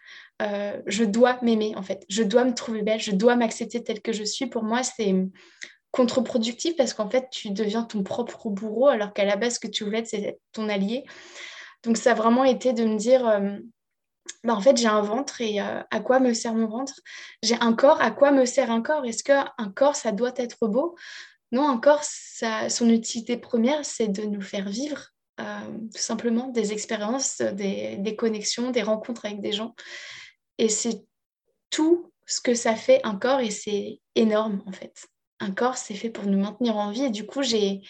Euh, 0.42 0.80
je 0.86 1.04
dois 1.04 1.38
m'aimer, 1.40 1.74
en 1.76 1.82
fait. 1.82 2.04
Je 2.08 2.24
dois 2.24 2.44
me 2.44 2.52
trouver 2.52 2.82
belle, 2.82 3.00
je 3.00 3.12
dois 3.12 3.36
m'accepter 3.36 3.84
telle 3.84 4.02
que 4.02 4.12
je 4.12 4.24
suis. 4.24 4.46
Pour 4.46 4.64
moi, 4.64 4.82
c'est 4.82 5.14
contre-productif 5.92 6.74
parce 6.76 6.94
qu'en 6.94 7.08
fait, 7.08 7.28
tu 7.30 7.50
deviens 7.50 7.84
ton 7.84 8.02
propre 8.02 8.50
bourreau, 8.50 8.88
alors 8.88 9.12
qu'à 9.12 9.24
la 9.24 9.36
base, 9.36 9.54
ce 9.54 9.60
que 9.60 9.68
tu 9.68 9.84
voulais, 9.84 10.04
c'est 10.04 10.40
ton 10.52 10.68
allié. 10.68 11.04
Donc, 11.84 11.96
ça 11.96 12.10
a 12.10 12.14
vraiment 12.14 12.42
été 12.42 12.72
de 12.72 12.84
me 12.84 12.96
dire, 12.96 13.24
bah, 14.42 14.54
en 14.54 14.60
fait, 14.60 14.76
j'ai 14.76 14.86
un 14.86 15.00
ventre 15.00 15.40
et 15.40 15.60
euh, 15.60 15.82
à 15.90 16.00
quoi 16.00 16.20
me 16.20 16.32
sert 16.34 16.54
mon 16.54 16.66
ventre? 16.66 16.94
J'ai 17.42 17.56
un 17.60 17.72
corps, 17.72 18.00
à 18.00 18.10
quoi 18.10 18.30
me 18.30 18.44
sert 18.46 18.70
un 18.70 18.82
corps? 18.82 19.04
Est-ce 19.04 19.22
qu'un 19.24 19.72
corps, 19.74 19.96
ça 19.96 20.12
doit 20.12 20.32
être 20.36 20.66
beau? 20.66 20.96
Non, 21.52 21.68
un 21.68 21.78
corps, 21.78 22.02
son 22.02 22.88
utilité 22.88 23.36
première, 23.36 23.84
c'est 23.84 24.08
de 24.08 24.22
nous 24.22 24.40
faire 24.40 24.68
vivre 24.68 25.10
euh, 25.40 25.78
tout 25.92 26.00
simplement 26.00 26.48
des 26.48 26.72
expériences, 26.72 27.40
des, 27.40 28.16
connexions, 28.16 28.70
des 28.70 28.82
rencontres 28.82 29.24
avec 29.24 29.40
des 29.40 29.52
gens. 29.52 29.74
Et 30.58 30.68
c'est 30.68 31.02
tout 31.70 32.12
ce 32.26 32.40
que 32.40 32.54
ça 32.54 32.76
fait 32.76 33.00
un 33.04 33.16
corps 33.16 33.40
et 33.40 33.50
c'est 33.50 34.00
énorme 34.14 34.62
en 34.66 34.72
fait. 34.72 35.06
Un 35.40 35.50
corps, 35.50 35.76
c'est 35.76 35.94
fait 35.94 36.10
pour 36.10 36.26
nous 36.26 36.38
maintenir 36.38 36.76
en 36.76 36.90
vie. 36.90 37.04
Et 37.04 37.10
du 37.10 37.26
coup, 37.26 37.42
j'ai, 37.42 37.82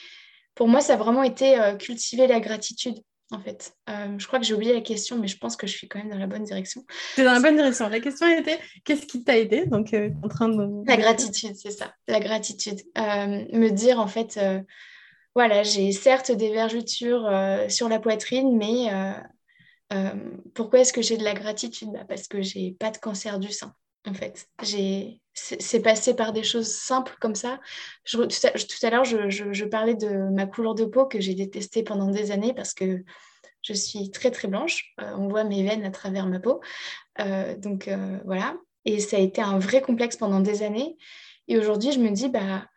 pour 0.54 0.68
moi, 0.68 0.80
ça 0.80 0.94
a 0.94 0.96
vraiment 0.96 1.22
été 1.22 1.60
euh, 1.60 1.76
cultiver 1.76 2.26
la 2.26 2.40
gratitude 2.40 2.96
en 3.34 3.40
fait. 3.40 3.74
Euh, 3.90 4.18
je 4.18 4.26
crois 4.26 4.38
que 4.38 4.44
j'ai 4.44 4.54
oublié 4.54 4.72
la 4.72 4.80
question, 4.80 5.18
mais 5.18 5.28
je 5.28 5.36
pense 5.36 5.56
que 5.56 5.66
je 5.66 5.76
suis 5.76 5.88
quand 5.88 5.98
même 5.98 6.10
dans 6.10 6.18
la 6.18 6.26
bonne 6.26 6.44
direction. 6.44 6.84
C'est 7.14 7.24
dans 7.24 7.32
la 7.32 7.40
bonne 7.40 7.56
direction. 7.56 7.88
La 7.88 8.00
question 8.00 8.26
était 8.28 8.58
qu'est-ce 8.84 9.06
qui 9.06 9.24
t'a 9.24 9.36
aidé? 9.36 9.66
Donc, 9.66 9.92
euh, 9.92 10.10
en 10.22 10.28
train 10.28 10.48
de... 10.48 10.86
La 10.86 10.96
gratitude, 10.96 11.54
c'est 11.56 11.70
ça. 11.70 11.92
La 12.08 12.20
gratitude. 12.20 12.80
Euh, 12.98 13.44
me 13.52 13.68
dire, 13.70 14.00
en 14.00 14.06
fait, 14.06 14.40
voilà, 15.34 15.62
j'ai 15.62 15.92
certes 15.92 16.30
des 16.30 16.52
vergetures 16.52 17.28
sur 17.68 17.88
la 17.88 17.98
poitrine, 17.98 18.56
mais 18.56 18.90
pourquoi 20.54 20.80
est-ce 20.80 20.92
que 20.92 21.02
j'ai 21.02 21.16
de 21.16 21.24
la 21.24 21.34
gratitude? 21.34 21.90
Bah, 21.92 22.04
Parce 22.08 22.28
que 22.28 22.42
j'ai 22.42 22.76
pas 22.78 22.90
de 22.90 22.98
cancer 22.98 23.38
du 23.38 23.52
sein, 23.52 23.74
en 24.06 24.14
fait. 24.14 24.48
C'est 24.62 25.80
passé 25.80 26.14
par 26.14 26.32
des 26.32 26.42
choses 26.42 26.72
simples 26.72 27.16
comme 27.20 27.34
ça. 27.34 27.60
tout 28.10 28.28
à, 28.82 28.90
l'heure, 28.90 29.04
je, 29.04 29.64
parlais 29.64 29.94
de 29.94 30.30
ma 30.30 30.46
couleur 30.46 30.74
de 30.74 30.84
peau 30.84 31.06
que 31.06 31.20
j'ai 31.20 31.34
détestée 31.34 31.82
pendant 31.82 32.08
des 32.08 32.30
années 32.30 32.54
parce 32.54 32.74
que 32.74 33.02
je 33.62 33.72
suis 33.72 34.10
très 34.10 34.30
très 34.30 34.48
blanche. 34.48 34.94
Euh, 35.00 35.12
on 35.16 35.28
voit 35.28 35.44
mes 35.44 35.64
veines 35.64 35.84
à 35.84 35.90
travers 35.90 36.26
ma 36.26 36.38
peau. 36.38 36.60
Euh, 37.20 37.56
donc 37.56 37.88
euh, 37.88 38.18
voilà. 38.24 38.56
Et 38.84 39.00
ça 39.00 39.16
a 39.16 39.20
été 39.20 39.40
un 39.40 39.58
vrai 39.58 39.80
complexe 39.80 40.16
pendant 40.16 40.40
des 40.40 40.62
années. 40.62 40.96
Et 41.48 41.58
aujourd'hui, 41.58 41.92
je 41.92 41.98
me 41.98 42.10
dis, 42.10 42.28
bah, 42.28 42.68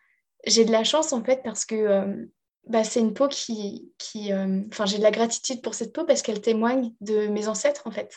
j'ai 0.45 0.63
de 0.63 0.71
la 0.71 0.83
chance 0.83 1.11
en 1.11 1.23
fait 1.23 1.41
parce 1.43 1.65
que 1.65 2.29
bah, 2.65 2.83
c'est 2.83 3.01
une 3.01 3.13
peau 3.13 3.27
qui... 3.27 3.91
qui 3.97 4.31
enfin, 4.33 4.85
j'ai 4.85 4.97
de 4.97 5.03
la 5.03 5.11
gratitude 5.11 5.61
pour 5.61 5.73
cette 5.73 5.93
peau 5.93 6.05
parce 6.05 6.21
qu'elle 6.21 6.41
témoigne 6.41 6.93
de 7.01 7.27
mes 7.27 7.49
ancêtres, 7.49 7.83
en 7.85 7.91
fait. 7.91 8.13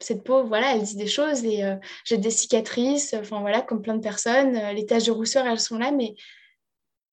Cette 0.00 0.22
peau, 0.24 0.44
voilà, 0.44 0.74
elle 0.74 0.82
dit 0.82 0.96
des 0.96 1.06
choses 1.06 1.44
et 1.44 1.62
j'ai 2.04 2.18
des 2.18 2.30
cicatrices, 2.30 3.14
enfin 3.14 3.40
voilà, 3.40 3.62
comme 3.62 3.82
plein 3.82 3.96
de 3.96 4.02
personnes. 4.02 4.54
les 4.74 4.86
taches 4.86 5.04
de 5.04 5.10
rousseur, 5.10 5.46
elles 5.46 5.60
sont 5.60 5.78
là, 5.78 5.90
mais 5.90 6.14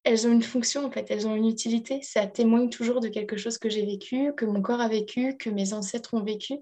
elles 0.06 0.28
ont 0.28 0.32
une 0.32 0.44
fonction 0.44 0.86
en 0.86 0.92
fait, 0.92 1.08
elles 1.10 1.28
ont 1.28 1.36
une 1.36 1.48
utilité. 1.48 2.02
Ça 2.04 2.28
témoigne 2.28 2.70
toujours 2.70 3.02
de 3.02 3.08
quelque 3.08 3.38
chose 3.38 3.58
que 3.58 3.70
j'ai 3.70 3.86
vécu, 3.86 4.34
que 4.38 4.46
mon 4.46 4.62
corps 4.62 4.82
a 4.82 4.88
vécu, 4.88 5.36
que 5.36 5.50
mes 5.50 5.74
ancêtres 5.74 6.14
ont 6.14 6.24
vécu. 6.24 6.60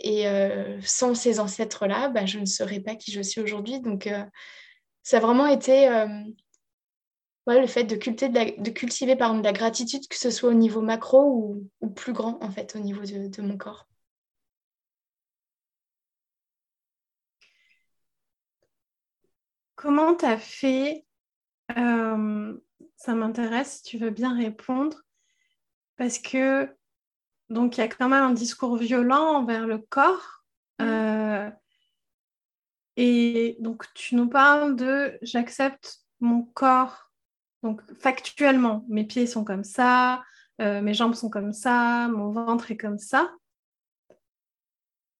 Et 0.00 0.28
euh, 0.28 0.80
sans 0.82 1.14
ces 1.14 1.40
ancêtres-là, 1.40 2.08
bah, 2.08 2.26
je 2.26 2.38
ne 2.38 2.46
serais 2.46 2.80
pas 2.80 2.94
qui 2.94 3.12
je 3.12 3.20
suis 3.20 3.40
aujourd'hui. 3.40 3.80
Donc, 3.80 4.06
euh, 4.06 4.24
ça 5.02 5.16
a 5.16 5.20
vraiment 5.20 5.46
été 5.46 5.88
euh, 5.88 6.06
le 7.46 7.66
fait 7.66 7.84
de, 7.84 7.96
cultiver, 7.96 8.56
de, 8.58 8.70
cultiver 8.70 9.16
par 9.16 9.30
exemple, 9.30 9.42
de 9.42 9.48
la 9.48 9.52
gratitude, 9.52 10.06
que 10.08 10.16
ce 10.16 10.30
soit 10.30 10.50
au 10.50 10.54
niveau 10.54 10.82
macro 10.82 11.68
ou, 11.80 11.88
plus 11.90 12.12
grand, 12.12 12.42
en 12.42 12.50
fait, 12.50 12.76
au 12.76 12.80
niveau 12.80 13.02
de 13.02 13.42
mon 13.42 13.56
corps. 13.56 13.87
Comment 19.78 20.16
tu 20.16 20.24
as 20.24 20.38
fait 20.38 21.06
euh, 21.76 22.58
ça 22.96 23.14
m'intéresse 23.14 23.76
si 23.76 23.82
tu 23.84 23.98
veux 23.98 24.10
bien 24.10 24.36
répondre. 24.36 25.04
Parce 25.96 26.18
que, 26.18 26.68
donc, 27.48 27.76
il 27.76 27.80
y 27.80 27.84
a 27.84 27.88
quand 27.88 28.08
même 28.08 28.24
un 28.24 28.32
discours 28.32 28.76
violent 28.76 29.36
envers 29.36 29.68
le 29.68 29.78
corps. 29.78 30.42
Euh, 30.82 31.48
et 32.96 33.56
donc, 33.60 33.86
tu 33.94 34.16
nous 34.16 34.28
parles 34.28 34.74
de 34.74 35.16
j'accepte 35.22 36.00
mon 36.18 36.42
corps. 36.42 37.12
Donc, 37.62 37.80
factuellement, 38.00 38.84
mes 38.88 39.04
pieds 39.04 39.28
sont 39.28 39.44
comme 39.44 39.62
ça, 39.62 40.24
euh, 40.60 40.82
mes 40.82 40.94
jambes 40.94 41.14
sont 41.14 41.30
comme 41.30 41.52
ça, 41.52 42.08
mon 42.08 42.32
ventre 42.32 42.72
est 42.72 42.76
comme 42.76 42.98
ça. 42.98 43.32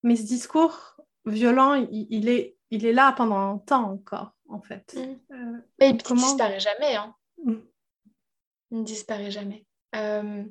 Mais 0.03 0.17
ce 0.17 0.25
discours 0.25 0.97
violent, 1.27 1.75
il, 1.93 2.29
est, 2.29 2.57
il 2.73 2.87
est 2.87 2.93
là 2.93 3.13
pendant 3.13 3.55
un 3.55 3.59
temps 3.59 3.93
encore 3.93 4.35
en 4.49 4.61
fait. 4.61 4.95
Mm. 4.97 5.35
Euh, 5.35 5.59
Mais 5.79 5.91
il 5.91 5.95
ne 5.95 6.17
disparaît 6.17 6.61
jamais. 6.61 6.97
Hein. 6.97 7.15
Mm. 7.45 7.55
Il 8.71 8.79
ne 8.79 8.85
disparaît 8.85 9.31
jamais. 9.31 9.65
Euh, 9.95 10.45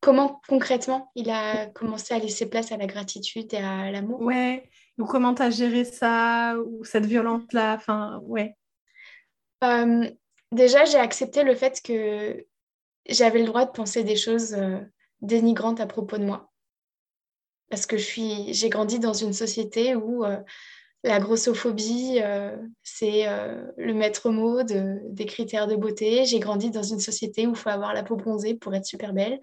comment 0.00 0.40
concrètement 0.48 1.10
il 1.14 1.30
a 1.30 1.66
commencé 1.66 2.14
à 2.14 2.18
laisser 2.18 2.48
place 2.48 2.72
à 2.72 2.76
la 2.76 2.86
gratitude 2.86 3.52
et 3.52 3.58
à 3.58 3.90
l'amour? 3.90 4.20
Ouais, 4.20 4.68
ou 4.98 5.04
comment 5.04 5.34
tu 5.34 5.42
as 5.42 5.50
géré 5.50 5.84
ça, 5.84 6.56
ou 6.58 6.84
cette 6.84 7.06
violence-là, 7.06 7.74
enfin, 7.74 8.20
ouais. 8.24 8.56
Euh, 9.62 10.08
déjà, 10.52 10.84
j'ai 10.84 10.98
accepté 10.98 11.44
le 11.44 11.54
fait 11.54 11.80
que 11.82 12.44
j'avais 13.08 13.40
le 13.40 13.46
droit 13.46 13.66
de 13.66 13.70
penser 13.70 14.04
des 14.04 14.16
choses 14.16 14.56
dénigrantes 15.20 15.80
à 15.80 15.86
propos 15.86 16.18
de 16.18 16.24
moi. 16.24 16.50
Parce 17.68 17.86
que 17.86 17.96
j'ai 17.96 18.68
grandi 18.68 18.98
dans 18.98 19.12
une 19.12 19.32
société 19.32 19.94
où 19.94 20.24
la 21.02 21.18
grossophobie, 21.18 22.20
euh, 22.22 22.56
c'est 22.82 23.26
euh, 23.26 23.64
le 23.76 23.94
maître 23.94 24.30
mot 24.30 24.62
des 24.62 25.26
critères 25.26 25.66
de 25.66 25.76
beauté. 25.76 26.24
J'ai 26.26 26.38
grandi 26.40 26.70
dans 26.70 26.82
une 26.82 27.00
société 27.00 27.46
où 27.46 27.50
il 27.50 27.56
faut 27.56 27.70
avoir 27.70 27.94
la 27.94 28.02
peau 28.02 28.16
bronzée 28.16 28.54
pour 28.54 28.74
être 28.74 28.84
super 28.84 29.12
belle, 29.12 29.40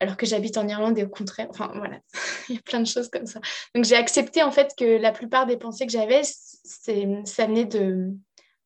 alors 0.00 0.16
que 0.16 0.24
j'habite 0.24 0.56
en 0.56 0.66
Irlande 0.66 0.98
et 0.98 1.04
au 1.04 1.08
contraire, 1.08 1.48
enfin 1.50 1.70
voilà, 1.74 2.00
il 2.48 2.54
y 2.54 2.58
a 2.58 2.62
plein 2.62 2.80
de 2.80 2.86
choses 2.86 3.08
comme 3.08 3.26
ça. 3.26 3.40
Donc 3.74 3.84
j'ai 3.84 3.96
accepté 3.96 4.42
en 4.42 4.50
fait 4.50 4.72
que 4.76 4.98
la 4.98 5.12
plupart 5.12 5.46
des 5.46 5.58
pensées 5.58 5.86
que 5.86 5.92
j'avais, 5.92 6.22
ça 6.24 7.46
venait 7.46 7.66
de, 7.66 8.10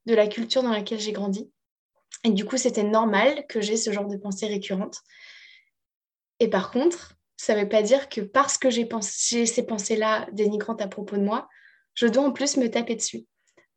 de 0.06 0.14
la 0.14 0.28
culture 0.28 0.62
dans 0.62 0.72
laquelle 0.72 1.00
j'ai 1.00 1.12
grandi. 1.12 1.50
Et 2.22 2.30
du 2.30 2.44
coup, 2.44 2.58
c'était 2.58 2.82
normal 2.82 3.46
que 3.48 3.60
j'ai 3.60 3.76
ce 3.76 3.92
genre 3.92 4.06
de 4.06 4.16
pensées 4.16 4.46
récurrentes. 4.46 4.98
Et 6.38 6.48
par 6.48 6.70
contre, 6.70 7.14
ça 7.36 7.54
ne 7.54 7.62
veut 7.62 7.68
pas 7.68 7.82
dire 7.82 8.08
que 8.08 8.20
parce 8.20 8.58
que 8.58 8.70
j'ai 8.70 8.86
ces 9.46 9.66
pensées-là 9.66 10.28
dénigrantes 10.32 10.82
à 10.82 10.88
propos 10.88 11.16
de 11.16 11.22
moi, 11.22 11.48
je 11.94 12.06
dois 12.06 12.24
en 12.24 12.32
plus 12.32 12.56
me 12.56 12.70
taper 12.70 12.96
dessus. 12.96 13.26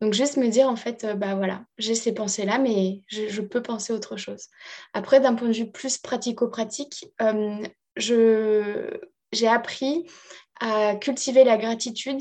Donc 0.00 0.12
juste 0.12 0.36
me 0.36 0.48
dire 0.48 0.68
en 0.68 0.76
fait, 0.76 1.04
euh, 1.04 1.14
bah 1.14 1.34
voilà, 1.34 1.64
j'ai 1.78 1.94
ces 1.94 2.12
pensées-là, 2.12 2.58
mais 2.58 3.02
je, 3.08 3.40
peux 3.40 3.62
penser 3.62 3.92
autre 3.92 4.16
chose. 4.16 4.48
Après, 4.92 5.20
d'un 5.20 5.34
point 5.34 5.48
de 5.48 5.54
vue 5.54 5.70
plus 5.70 5.98
pratico-pratique, 5.98 7.06
euh, 7.22 7.62
j'ai 7.96 9.48
appris 9.48 10.06
à 10.60 10.96
cultiver 10.96 11.44
la 11.44 11.56
gratitude 11.56 12.20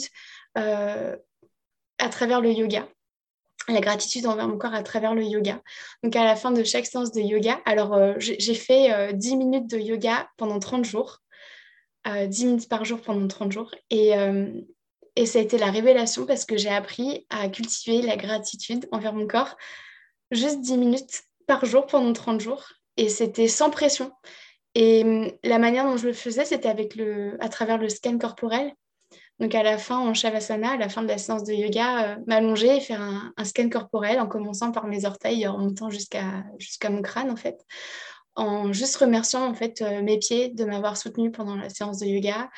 euh, 0.58 1.16
à 1.98 2.10
travers 2.10 2.42
le 2.42 2.52
yoga. 2.52 2.88
La 3.68 3.82
gratitude 3.82 4.28
envers 4.28 4.48
mon 4.48 4.58
corps 4.58 4.74
à 4.74 4.84
travers 4.84 5.14
le 5.14 5.24
yoga. 5.24 5.62
Donc 6.04 6.16
à 6.16 6.24
la 6.24 6.36
fin 6.36 6.52
de 6.52 6.64
chaque 6.64 6.86
séance 6.86 7.12
de 7.12 7.22
yoga, 7.22 7.62
alors 7.66 7.98
j'ai 8.18 8.56
fait 8.56 9.14
10 9.14 9.38
minutes 9.38 9.70
de 9.70 9.78
yoga 9.78 10.30
pendant 10.38 10.60
30 10.60 10.84
jours. 10.84 11.20
10 12.06 12.46
minutes 12.46 12.68
par 12.68 12.84
jour 12.84 13.02
pendant 13.02 13.26
30 13.26 13.54
jours. 13.54 13.72
Et, 13.90 14.14
et 15.16 15.26
ça 15.26 15.40
a 15.40 15.42
été 15.42 15.58
la 15.58 15.70
révélation 15.72 16.26
parce 16.26 16.46
que 16.46 16.58
j'ai 16.58 16.70
appris 16.70 17.26
à 17.30 17.48
cultiver 17.50 18.02
la 18.02 18.18
gratitude 18.18 18.88
envers 18.92 19.14
mon 19.14 19.28
corps 19.28 19.56
juste 20.32 20.62
10 20.62 20.78
minutes 20.78 21.24
par 21.48 21.66
jour 21.66 21.86
pendant 21.86 22.14
30 22.14 22.42
jours. 22.42 22.66
Et 22.98 23.10
c'était 23.10 23.48
sans 23.48 23.70
pression. 23.70 24.12
Et 24.76 25.04
hum, 25.04 25.32
la 25.44 25.60
manière 25.60 25.86
dont 25.86 25.98
je 25.98 26.08
le 26.08 26.14
faisais, 26.14 26.46
c'était 26.46 26.70
avec 26.70 26.96
le, 26.96 27.38
à 27.40 27.50
travers 27.50 27.78
le 27.78 27.90
scan 27.90 28.18
corporel. 28.18 28.74
Donc 29.40 29.56
à 29.56 29.64
la 29.64 29.78
fin, 29.78 30.00
en 30.00 30.14
Shavasana, 30.14 30.72
à 30.72 30.78
la 30.78 30.90
fin 30.90 31.02
de 31.02 31.08
la 31.08 31.18
séance 31.18 31.44
de 31.44 31.54
yoga, 31.54 32.14
euh, 32.14 32.16
m'allonger 32.28 32.78
et 32.78 32.80
faire 32.80 33.02
un, 33.02 33.44
scan 33.44 33.70
corporel 33.70 34.20
en 34.20 34.28
commençant 34.28 34.72
par 34.72 34.88
mes 34.88 35.06
orteils, 35.06 35.48
en 35.48 35.58
montant 35.58 35.90
jusqu'à 35.90 36.44
jusqu'à 36.60 36.90
mon 36.90 37.02
crâne 37.02 37.32
en 37.32 37.36
fait, 37.36 37.60
en 38.36 38.72
juste 38.74 38.96
remerciant 38.98 39.46
en 39.46 39.56
fait 39.56 39.82
euh, 39.82 40.04
mes 40.04 40.20
pieds 40.20 40.50
de 40.50 40.66
m'avoir 40.66 40.98
soutenu 40.98 41.32
pendant 41.32 41.56
la 41.56 41.70
séance 41.70 42.00
de 42.00 42.06
yoga 42.06 42.50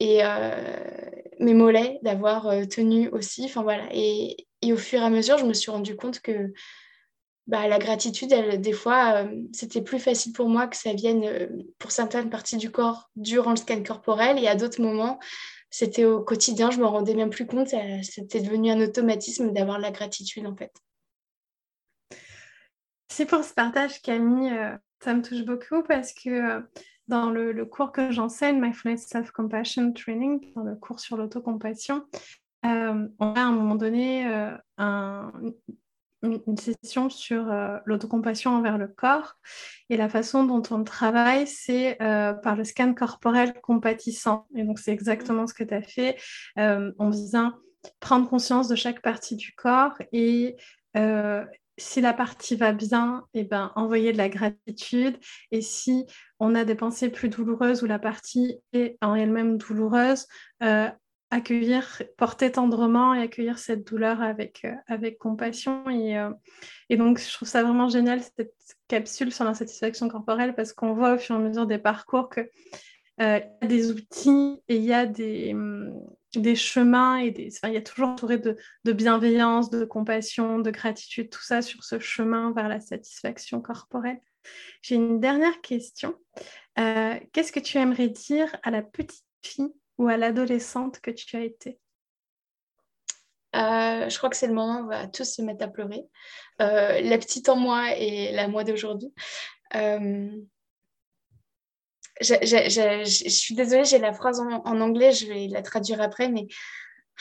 et 0.00 0.20
euh, 0.22 0.80
mes 1.40 1.54
mollets 1.54 1.98
d'avoir 2.02 2.46
euh, 2.48 2.64
tenu 2.64 3.08
aussi. 3.08 3.44
Enfin 3.44 3.62
voilà. 3.62 3.88
Et, 3.92 4.36
au 4.64 4.76
fur 4.76 5.00
et 5.00 5.04
à 5.04 5.10
mesure, 5.10 5.38
je 5.38 5.46
me 5.46 5.52
suis 5.52 5.70
rendu 5.70 5.96
compte 5.96 6.20
que 6.20 6.52
bah, 7.46 7.68
la 7.68 7.78
gratitude, 7.78 8.32
elle, 8.32 8.60
des 8.60 8.72
fois, 8.72 9.24
euh, 9.24 9.42
c'était 9.52 9.82
plus 9.82 9.98
facile 9.98 10.32
pour 10.32 10.48
moi 10.48 10.66
que 10.66 10.76
ça 10.76 10.92
vienne 10.92 11.48
pour 11.78 11.92
certaines 11.92 12.28
parties 12.28 12.56
du 12.56 12.70
corps 12.70 13.08
durant 13.16 13.50
le 13.50 13.56
scan 13.56 13.82
corporel. 13.82 14.38
Et 14.38 14.48
à 14.48 14.54
d'autres 14.54 14.82
moments, 14.82 15.18
c'était 15.70 16.04
au 16.04 16.20
quotidien, 16.20 16.70
je 16.70 16.78
me 16.78 16.86
rendais 16.86 17.14
même 17.14 17.30
plus 17.30 17.46
compte. 17.46 17.68
C'était 18.02 18.40
devenu 18.40 18.70
un 18.70 18.80
automatisme 18.80 19.52
d'avoir 19.52 19.78
la 19.78 19.90
gratitude, 19.90 20.46
en 20.46 20.56
fait. 20.56 20.72
C'est 23.10 23.26
pour 23.26 23.42
ce 23.42 23.54
partage, 23.54 24.02
Camille. 24.02 24.52
ça 25.02 25.14
me 25.14 25.22
touche 25.22 25.44
beaucoup 25.44 25.82
parce 25.82 26.12
que 26.12 26.62
dans 27.08 27.30
le, 27.30 27.64
cours 27.64 27.92
que 27.92 28.10
j'enseigne, 28.12 28.60
Mindfulness 28.60 29.06
Self-Compassion 29.06 29.92
Training, 29.92 30.52
dans 30.54 30.62
le 30.62 30.76
cours 30.76 31.00
sur 31.00 31.16
l'autocompassion, 31.16 32.04
euh, 32.66 33.08
on 33.18 33.34
a 33.34 33.40
à 33.40 33.44
un 33.44 33.52
moment 33.52 33.76
donné 33.76 34.26
euh, 34.26 35.22
une 36.22 36.56
session 36.56 37.08
sur 37.08 37.50
euh, 37.50 37.78
l'autocompassion 37.86 38.50
envers 38.50 38.78
le 38.78 38.88
corps. 38.88 39.36
Et 39.88 39.96
la 39.96 40.08
façon 40.08 40.44
dont 40.44 40.62
on 40.70 40.84
travaille, 40.84 41.46
c'est 41.46 41.96
par 41.98 42.56
le 42.56 42.64
scan 42.64 42.94
corporel 42.94 43.54
compatissant. 43.62 44.46
Et 44.54 44.64
donc, 44.64 44.78
c'est 44.78 44.92
exactement 44.92 45.46
ce 45.46 45.54
que 45.54 45.64
tu 45.64 45.74
as 45.74 45.82
fait. 45.82 46.16
on 46.56 47.10
vient 47.10 47.58
prendre 48.00 48.28
conscience 48.28 48.68
de 48.68 48.76
chaque 48.76 49.00
partie 49.00 49.36
du 49.36 49.54
corps 49.54 49.96
et 50.12 50.56
si 51.78 52.00
la 52.00 52.12
partie 52.12 52.56
va 52.56 52.72
bien, 52.72 53.24
eh 53.34 53.44
ben, 53.44 53.72
envoyer 53.76 54.12
de 54.12 54.18
la 54.18 54.28
gratitude. 54.28 55.16
Et 55.50 55.62
si 55.62 56.04
on 56.40 56.54
a 56.54 56.64
des 56.64 56.74
pensées 56.74 57.08
plus 57.08 57.28
douloureuses 57.28 57.82
ou 57.82 57.86
la 57.86 57.98
partie 57.98 58.58
est 58.72 58.98
en 59.00 59.14
elle-même 59.14 59.56
douloureuse, 59.56 60.26
euh, 60.62 60.88
accueillir, 61.30 62.02
porter 62.16 62.52
tendrement 62.52 63.14
et 63.14 63.22
accueillir 63.22 63.58
cette 63.58 63.86
douleur 63.86 64.22
avec, 64.22 64.64
euh, 64.64 64.74
avec 64.86 65.18
compassion. 65.18 65.88
Et, 65.88 66.18
euh, 66.18 66.30
et, 66.88 66.96
donc, 66.96 67.20
je 67.20 67.32
trouve 67.32 67.48
ça 67.48 67.62
vraiment 67.62 67.88
génial, 67.88 68.22
cette 68.22 68.54
capsule 68.88 69.32
sur 69.32 69.44
l'insatisfaction 69.44 70.08
corporelle, 70.08 70.54
parce 70.54 70.72
qu'on 70.72 70.94
voit 70.94 71.14
au 71.14 71.18
fur 71.18 71.36
et 71.36 71.38
à 71.38 71.42
mesure 71.42 71.66
des 71.66 71.78
parcours 71.78 72.30
qu'il 72.30 72.48
y 73.18 73.22
a 73.22 73.40
des 73.62 73.90
outils 73.90 74.62
et 74.68 74.76
il 74.76 74.84
y 74.84 74.92
a 74.92 75.06
des, 75.06 75.52
hum, 75.54 75.92
des 76.34 76.56
chemins 76.56 77.16
et 77.16 77.30
des... 77.30 77.50
il 77.64 77.72
y 77.72 77.76
a 77.76 77.82
toujours 77.82 78.08
entouré 78.08 78.38
de, 78.38 78.56
bienveillance, 78.84 79.70
de 79.70 79.84
compassion, 79.84 80.58
de 80.58 80.70
gratitude, 80.70 81.30
tout 81.30 81.42
ça 81.42 81.62
sur 81.62 81.84
ce 81.84 81.98
chemin 81.98 82.52
vers 82.52 82.68
la 82.68 82.80
satisfaction 82.80 83.60
corporelle. 83.60 84.20
J'ai 84.82 84.94
une 84.96 85.20
dernière 85.20 85.60
question. 85.60 86.14
Euh, 86.78 87.18
qu'est-ce 87.32 87.52
que 87.52 87.60
tu 87.60 87.78
aimerais 87.78 88.08
dire 88.08 88.54
à 88.62 88.70
la 88.70 88.82
petite 88.82 89.24
fille 89.42 89.72
ou 89.98 90.08
à 90.08 90.16
l'adolescente 90.16 91.00
que 91.00 91.10
tu 91.10 91.36
as 91.36 91.42
été? 91.42 91.78
Euh, 93.56 94.08
je 94.08 94.18
crois 94.18 94.28
que 94.28 94.36
c'est 94.36 94.46
le 94.46 94.54
moment 94.54 94.80
où 94.80 94.84
on 94.84 94.88
va 94.88 95.06
tous 95.08 95.24
se 95.24 95.42
mettre 95.42 95.64
à 95.64 95.68
pleurer. 95.68 96.04
Euh, 96.60 97.00
la 97.00 97.18
petite 97.18 97.48
en 97.48 97.56
moi 97.56 97.96
et 97.96 98.32
la 98.32 98.46
moi 98.48 98.64
d'aujourd'hui 98.64 99.12
je, 102.20 103.28
suis 103.28 103.54
désolée, 103.54 103.84
j'ai 103.84 103.98
la 103.98 104.12
phrase 104.12 104.40
en, 104.40 104.80
anglais, 104.80 105.12
je 105.12 105.26
vais 105.26 105.48
la 105.48 105.62
traduire 105.62 106.00
après, 106.00 106.28
mais 106.28 106.46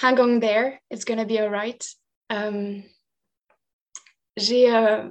hang 0.02 0.20
on 0.20 0.40
there, 0.40 0.80
it's 0.92 1.06
gonna 1.06 1.26
be 1.26 1.38
alright. 1.38 1.86
J'ai, 4.38 4.74
euh, 4.74 5.10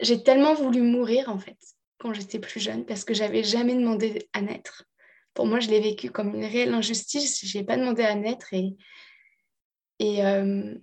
j'ai 0.00 0.22
tellement 0.22 0.54
voulu 0.54 0.82
mourir 0.82 1.28
en 1.28 1.38
fait 1.38 1.56
quand 1.98 2.12
j'étais 2.12 2.40
plus 2.40 2.60
jeune 2.60 2.84
parce 2.84 3.04
que 3.04 3.14
j'avais 3.14 3.44
jamais 3.44 3.74
demandé 3.74 4.28
à 4.32 4.42
naître. 4.42 4.84
Pour 5.34 5.46
moi, 5.46 5.60
je 5.60 5.68
l'ai 5.70 5.80
vécu 5.80 6.10
comme 6.10 6.34
une 6.34 6.44
réelle 6.44 6.74
injustice. 6.74 7.46
Je 7.46 7.56
n'ai 7.56 7.64
pas 7.64 7.76
demandé 7.76 8.02
à 8.02 8.16
naître 8.16 8.52
euh, 10.02 10.74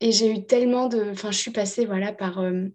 et 0.00 0.12
j'ai 0.12 0.30
eu 0.30 0.46
tellement 0.46 0.86
de. 0.88 1.10
Enfin, 1.10 1.32
je 1.32 1.38
suis 1.38 1.50
passée 1.50 1.84
voilà, 1.84 2.12
par, 2.12 2.38
euh, 2.38 2.66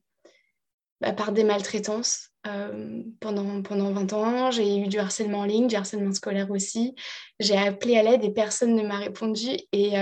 bah, 0.99 1.13
par 1.13 1.31
des 1.31 1.45
maltraitances 1.45 2.32
euh, 2.47 3.03
pendant, 3.19 3.61
pendant 3.61 3.91
20 3.91 4.13
ans. 4.13 4.51
J'ai 4.51 4.77
eu 4.77 4.87
du 4.87 4.99
harcèlement 4.99 5.39
en 5.39 5.45
ligne, 5.45 5.67
du 5.67 5.75
harcèlement 5.75 6.13
scolaire 6.13 6.51
aussi. 6.51 6.95
J'ai 7.39 7.57
appelé 7.57 7.97
à 7.97 8.03
l'aide 8.03 8.23
et 8.23 8.31
personne 8.31 8.75
ne 8.75 8.83
m'a 8.83 8.97
répondu. 8.97 9.49
Et, 9.71 9.93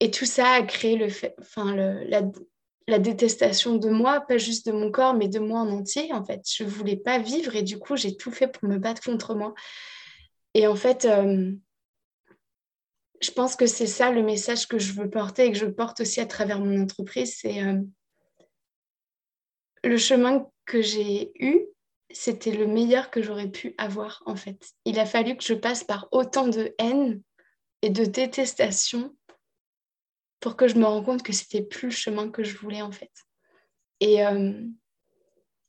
et 0.00 0.10
tout 0.10 0.24
ça 0.24 0.52
a 0.52 0.62
créé 0.62 0.96
le 0.96 1.08
fait, 1.08 1.34
enfin, 1.40 1.74
le, 1.74 2.04
la, 2.04 2.22
la 2.90 2.98
détestation 2.98 3.76
de 3.76 3.88
moi, 3.88 4.20
pas 4.20 4.36
juste 4.36 4.66
de 4.66 4.72
mon 4.72 4.90
corps, 4.90 5.14
mais 5.14 5.28
de 5.28 5.38
moi 5.38 5.60
en 5.60 5.70
entier. 5.70 6.12
En 6.12 6.24
fait, 6.24 6.42
je 6.44 6.64
voulais 6.64 6.96
pas 6.96 7.18
vivre 7.18 7.54
et 7.56 7.62
du 7.62 7.78
coup, 7.78 7.96
j'ai 7.96 8.16
tout 8.16 8.32
fait 8.32 8.48
pour 8.48 8.68
me 8.68 8.78
battre 8.78 9.02
contre 9.02 9.34
moi. 9.34 9.54
Et 10.54 10.66
en 10.66 10.74
fait, 10.74 11.04
euh, 11.04 11.52
je 13.20 13.30
pense 13.30 13.56
que 13.56 13.66
c'est 13.66 13.86
ça 13.86 14.10
le 14.10 14.22
message 14.22 14.66
que 14.66 14.78
je 14.78 14.92
veux 14.92 15.08
porter 15.08 15.46
et 15.46 15.52
que 15.52 15.58
je 15.58 15.66
porte 15.66 16.00
aussi 16.00 16.20
à 16.20 16.26
travers 16.26 16.58
mon 16.58 16.82
entreprise. 16.82 17.36
C'est 17.38 17.62
euh, 17.62 17.80
le 19.84 19.96
chemin 19.96 20.46
que 20.66 20.82
j'ai 20.82 21.32
eu, 21.42 21.66
c'était 22.10 22.52
le 22.52 22.66
meilleur 22.66 23.10
que 23.10 23.22
j'aurais 23.22 23.50
pu 23.50 23.74
avoir 23.78 24.22
en 24.26 24.36
fait. 24.36 24.72
Il 24.84 24.98
a 24.98 25.06
fallu 25.06 25.36
que 25.36 25.44
je 25.44 25.54
passe 25.54 25.84
par 25.84 26.08
autant 26.12 26.48
de 26.48 26.74
haine 26.78 27.22
et 27.82 27.90
de 27.90 28.04
détestation 28.04 29.16
pour 30.40 30.56
que 30.56 30.68
je 30.68 30.76
me 30.76 30.84
rende 30.84 31.04
compte 31.04 31.22
que 31.22 31.32
c'était 31.32 31.62
plus 31.62 31.88
le 31.88 31.94
chemin 31.94 32.30
que 32.30 32.42
je 32.42 32.56
voulais 32.56 32.82
en 32.82 32.92
fait. 32.92 33.12
Et, 34.00 34.24
euh, 34.24 34.66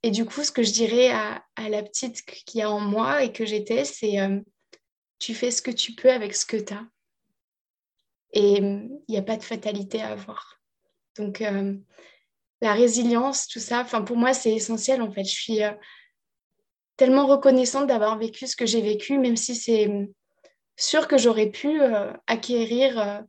et 0.04 0.12
du 0.12 0.26
coup, 0.26 0.44
ce 0.44 0.52
que 0.52 0.64
je 0.64 0.72
dirais 0.72 1.10
à, 1.10 1.44
la 1.70 1.84
petite 1.84 2.24
qui 2.24 2.62
a 2.62 2.72
en 2.72 2.80
moi 2.80 3.24
et 3.24 3.32
que 3.32 3.46
j'étais, 3.46 3.86
c'est 3.86 4.20
euh, 4.20 4.40
tu 5.20 5.36
fais 5.36 5.52
ce 5.52 5.62
que 5.62 5.72
tu 5.72 5.94
peux 5.94 6.10
avec 6.10 6.36
ce 6.36 6.46
que 6.46 6.58
tu 6.58 6.74
as. 6.74 6.88
Et 8.34 8.58
il 8.58 9.02
n'y 9.10 9.18
a 9.18 9.22
pas 9.22 9.38
de 9.38 9.44
fatalité 9.44 10.02
à 10.02 10.14
avoir. 10.14 10.60
Donc, 11.18 11.42
euh, 11.42 11.76
la 12.62 12.74
résilience, 12.74 13.48
tout 13.48 13.60
ça, 13.60 13.84
pour 13.84 14.18
moi, 14.18 14.34
c'est 14.34 14.54
essentiel 14.54 15.02
en 15.02 15.12
fait. 15.12 15.24
Je 15.24 15.34
suis 15.34 15.60
tellement 16.96 17.26
reconnaissante 17.26 17.88
d'avoir 17.88 18.18
vécu 18.18 18.48
ce 18.48 18.56
que 18.56 18.66
j'ai 18.66 18.82
vécu, 18.82 19.18
même 19.18 19.38
si 19.38 19.56
c'est 19.56 19.90
sûr 20.78 21.08
que 21.08 21.18
j'aurais 21.18 21.50
pu 21.50 21.82
acquérir 22.28 23.26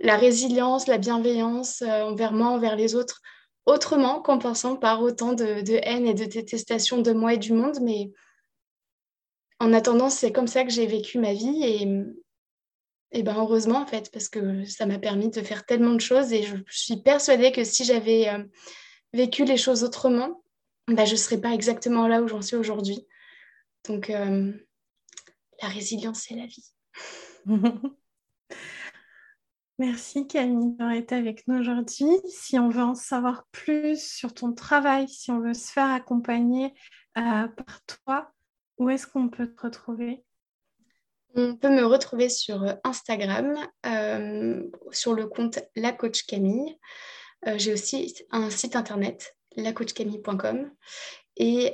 la 0.00 0.16
résilience, 0.16 0.86
la 0.86 0.98
bienveillance 0.98 1.82
euh, 1.82 2.02
envers 2.02 2.32
moi, 2.32 2.48
envers 2.48 2.76
les 2.76 2.94
autres, 2.94 3.20
autrement 3.66 4.20
qu'en 4.20 4.38
passant 4.38 4.76
par 4.76 5.02
autant 5.02 5.32
de, 5.32 5.80
haine 5.82 6.06
et 6.06 6.14
de 6.14 6.24
détestation 6.24 7.00
de 7.00 7.12
moi 7.12 7.34
et 7.34 7.38
du 7.38 7.52
monde. 7.52 7.78
Mais 7.82 8.10
en 9.60 9.72
attendant, 9.72 10.10
c'est 10.10 10.32
comme 10.32 10.46
ça 10.46 10.64
que 10.64 10.70
j'ai 10.70 10.86
vécu 10.86 11.18
ma 11.18 11.32
vie 11.32 11.62
et, 11.64 11.86
et 13.12 13.22
ben 13.22 13.36
heureusement 13.36 13.78
en 13.78 13.86
fait, 13.86 14.10
parce 14.12 14.28
que 14.28 14.64
ça 14.64 14.86
m'a 14.86 14.98
permis 14.98 15.30
de 15.30 15.40
faire 15.40 15.64
tellement 15.64 15.94
de 15.94 16.00
choses 16.00 16.32
et 16.32 16.42
je, 16.42 16.56
suis 16.68 16.96
persuadée 16.96 17.52
que 17.52 17.64
si 17.64 17.84
j'avais 17.84 18.28
euh, 18.28 18.44
vécu 19.12 19.44
les 19.44 19.56
choses 19.56 19.82
autrement, 19.84 20.42
ben, 20.88 21.04
je 21.04 21.12
ne 21.12 21.16
serais 21.16 21.40
pas 21.40 21.52
exactement 21.52 22.06
là 22.08 22.22
où 22.22 22.28
j'en 22.28 22.42
suis 22.42 22.56
aujourd'hui. 22.56 23.06
Donc, 23.86 24.10
euh, 24.10 24.52
la 25.62 25.68
résilience, 25.68 26.26
c'est 26.28 26.34
la 26.34 26.46
vie. 26.46 26.72
Merci 29.78 30.26
Camille 30.26 30.74
d'avoir 30.76 30.96
été 30.96 31.14
avec 31.14 31.46
nous 31.46 31.60
aujourd'hui. 31.60 32.08
Si 32.28 32.58
on 32.58 32.68
veut 32.68 32.82
en 32.82 32.96
savoir 32.96 33.46
plus 33.52 34.02
sur 34.02 34.34
ton 34.34 34.52
travail, 34.52 35.08
si 35.08 35.30
on 35.30 35.40
veut 35.40 35.54
se 35.54 35.70
faire 35.70 35.90
accompagner 35.90 36.74
euh, 37.16 37.46
par 37.46 37.84
toi, 37.86 38.32
où 38.78 38.90
est-ce 38.90 39.06
qu'on 39.06 39.28
peut 39.28 39.54
te 39.54 39.62
retrouver? 39.62 40.24
On 41.34 41.56
peut 41.56 41.70
me 41.70 41.84
retrouver 41.84 42.28
sur 42.28 42.64
Instagram, 42.84 43.54
euh, 43.86 44.62
sur 44.90 45.14
le 45.14 45.26
compte 45.26 45.60
La 45.76 45.92
Camille. 45.92 46.76
Euh, 47.46 47.54
j'ai 47.56 47.72
aussi 47.72 48.14
un 48.30 48.50
site 48.50 48.76
internet, 48.76 49.36
lacoachcamille.com. 49.56 50.70
Et 51.40 51.72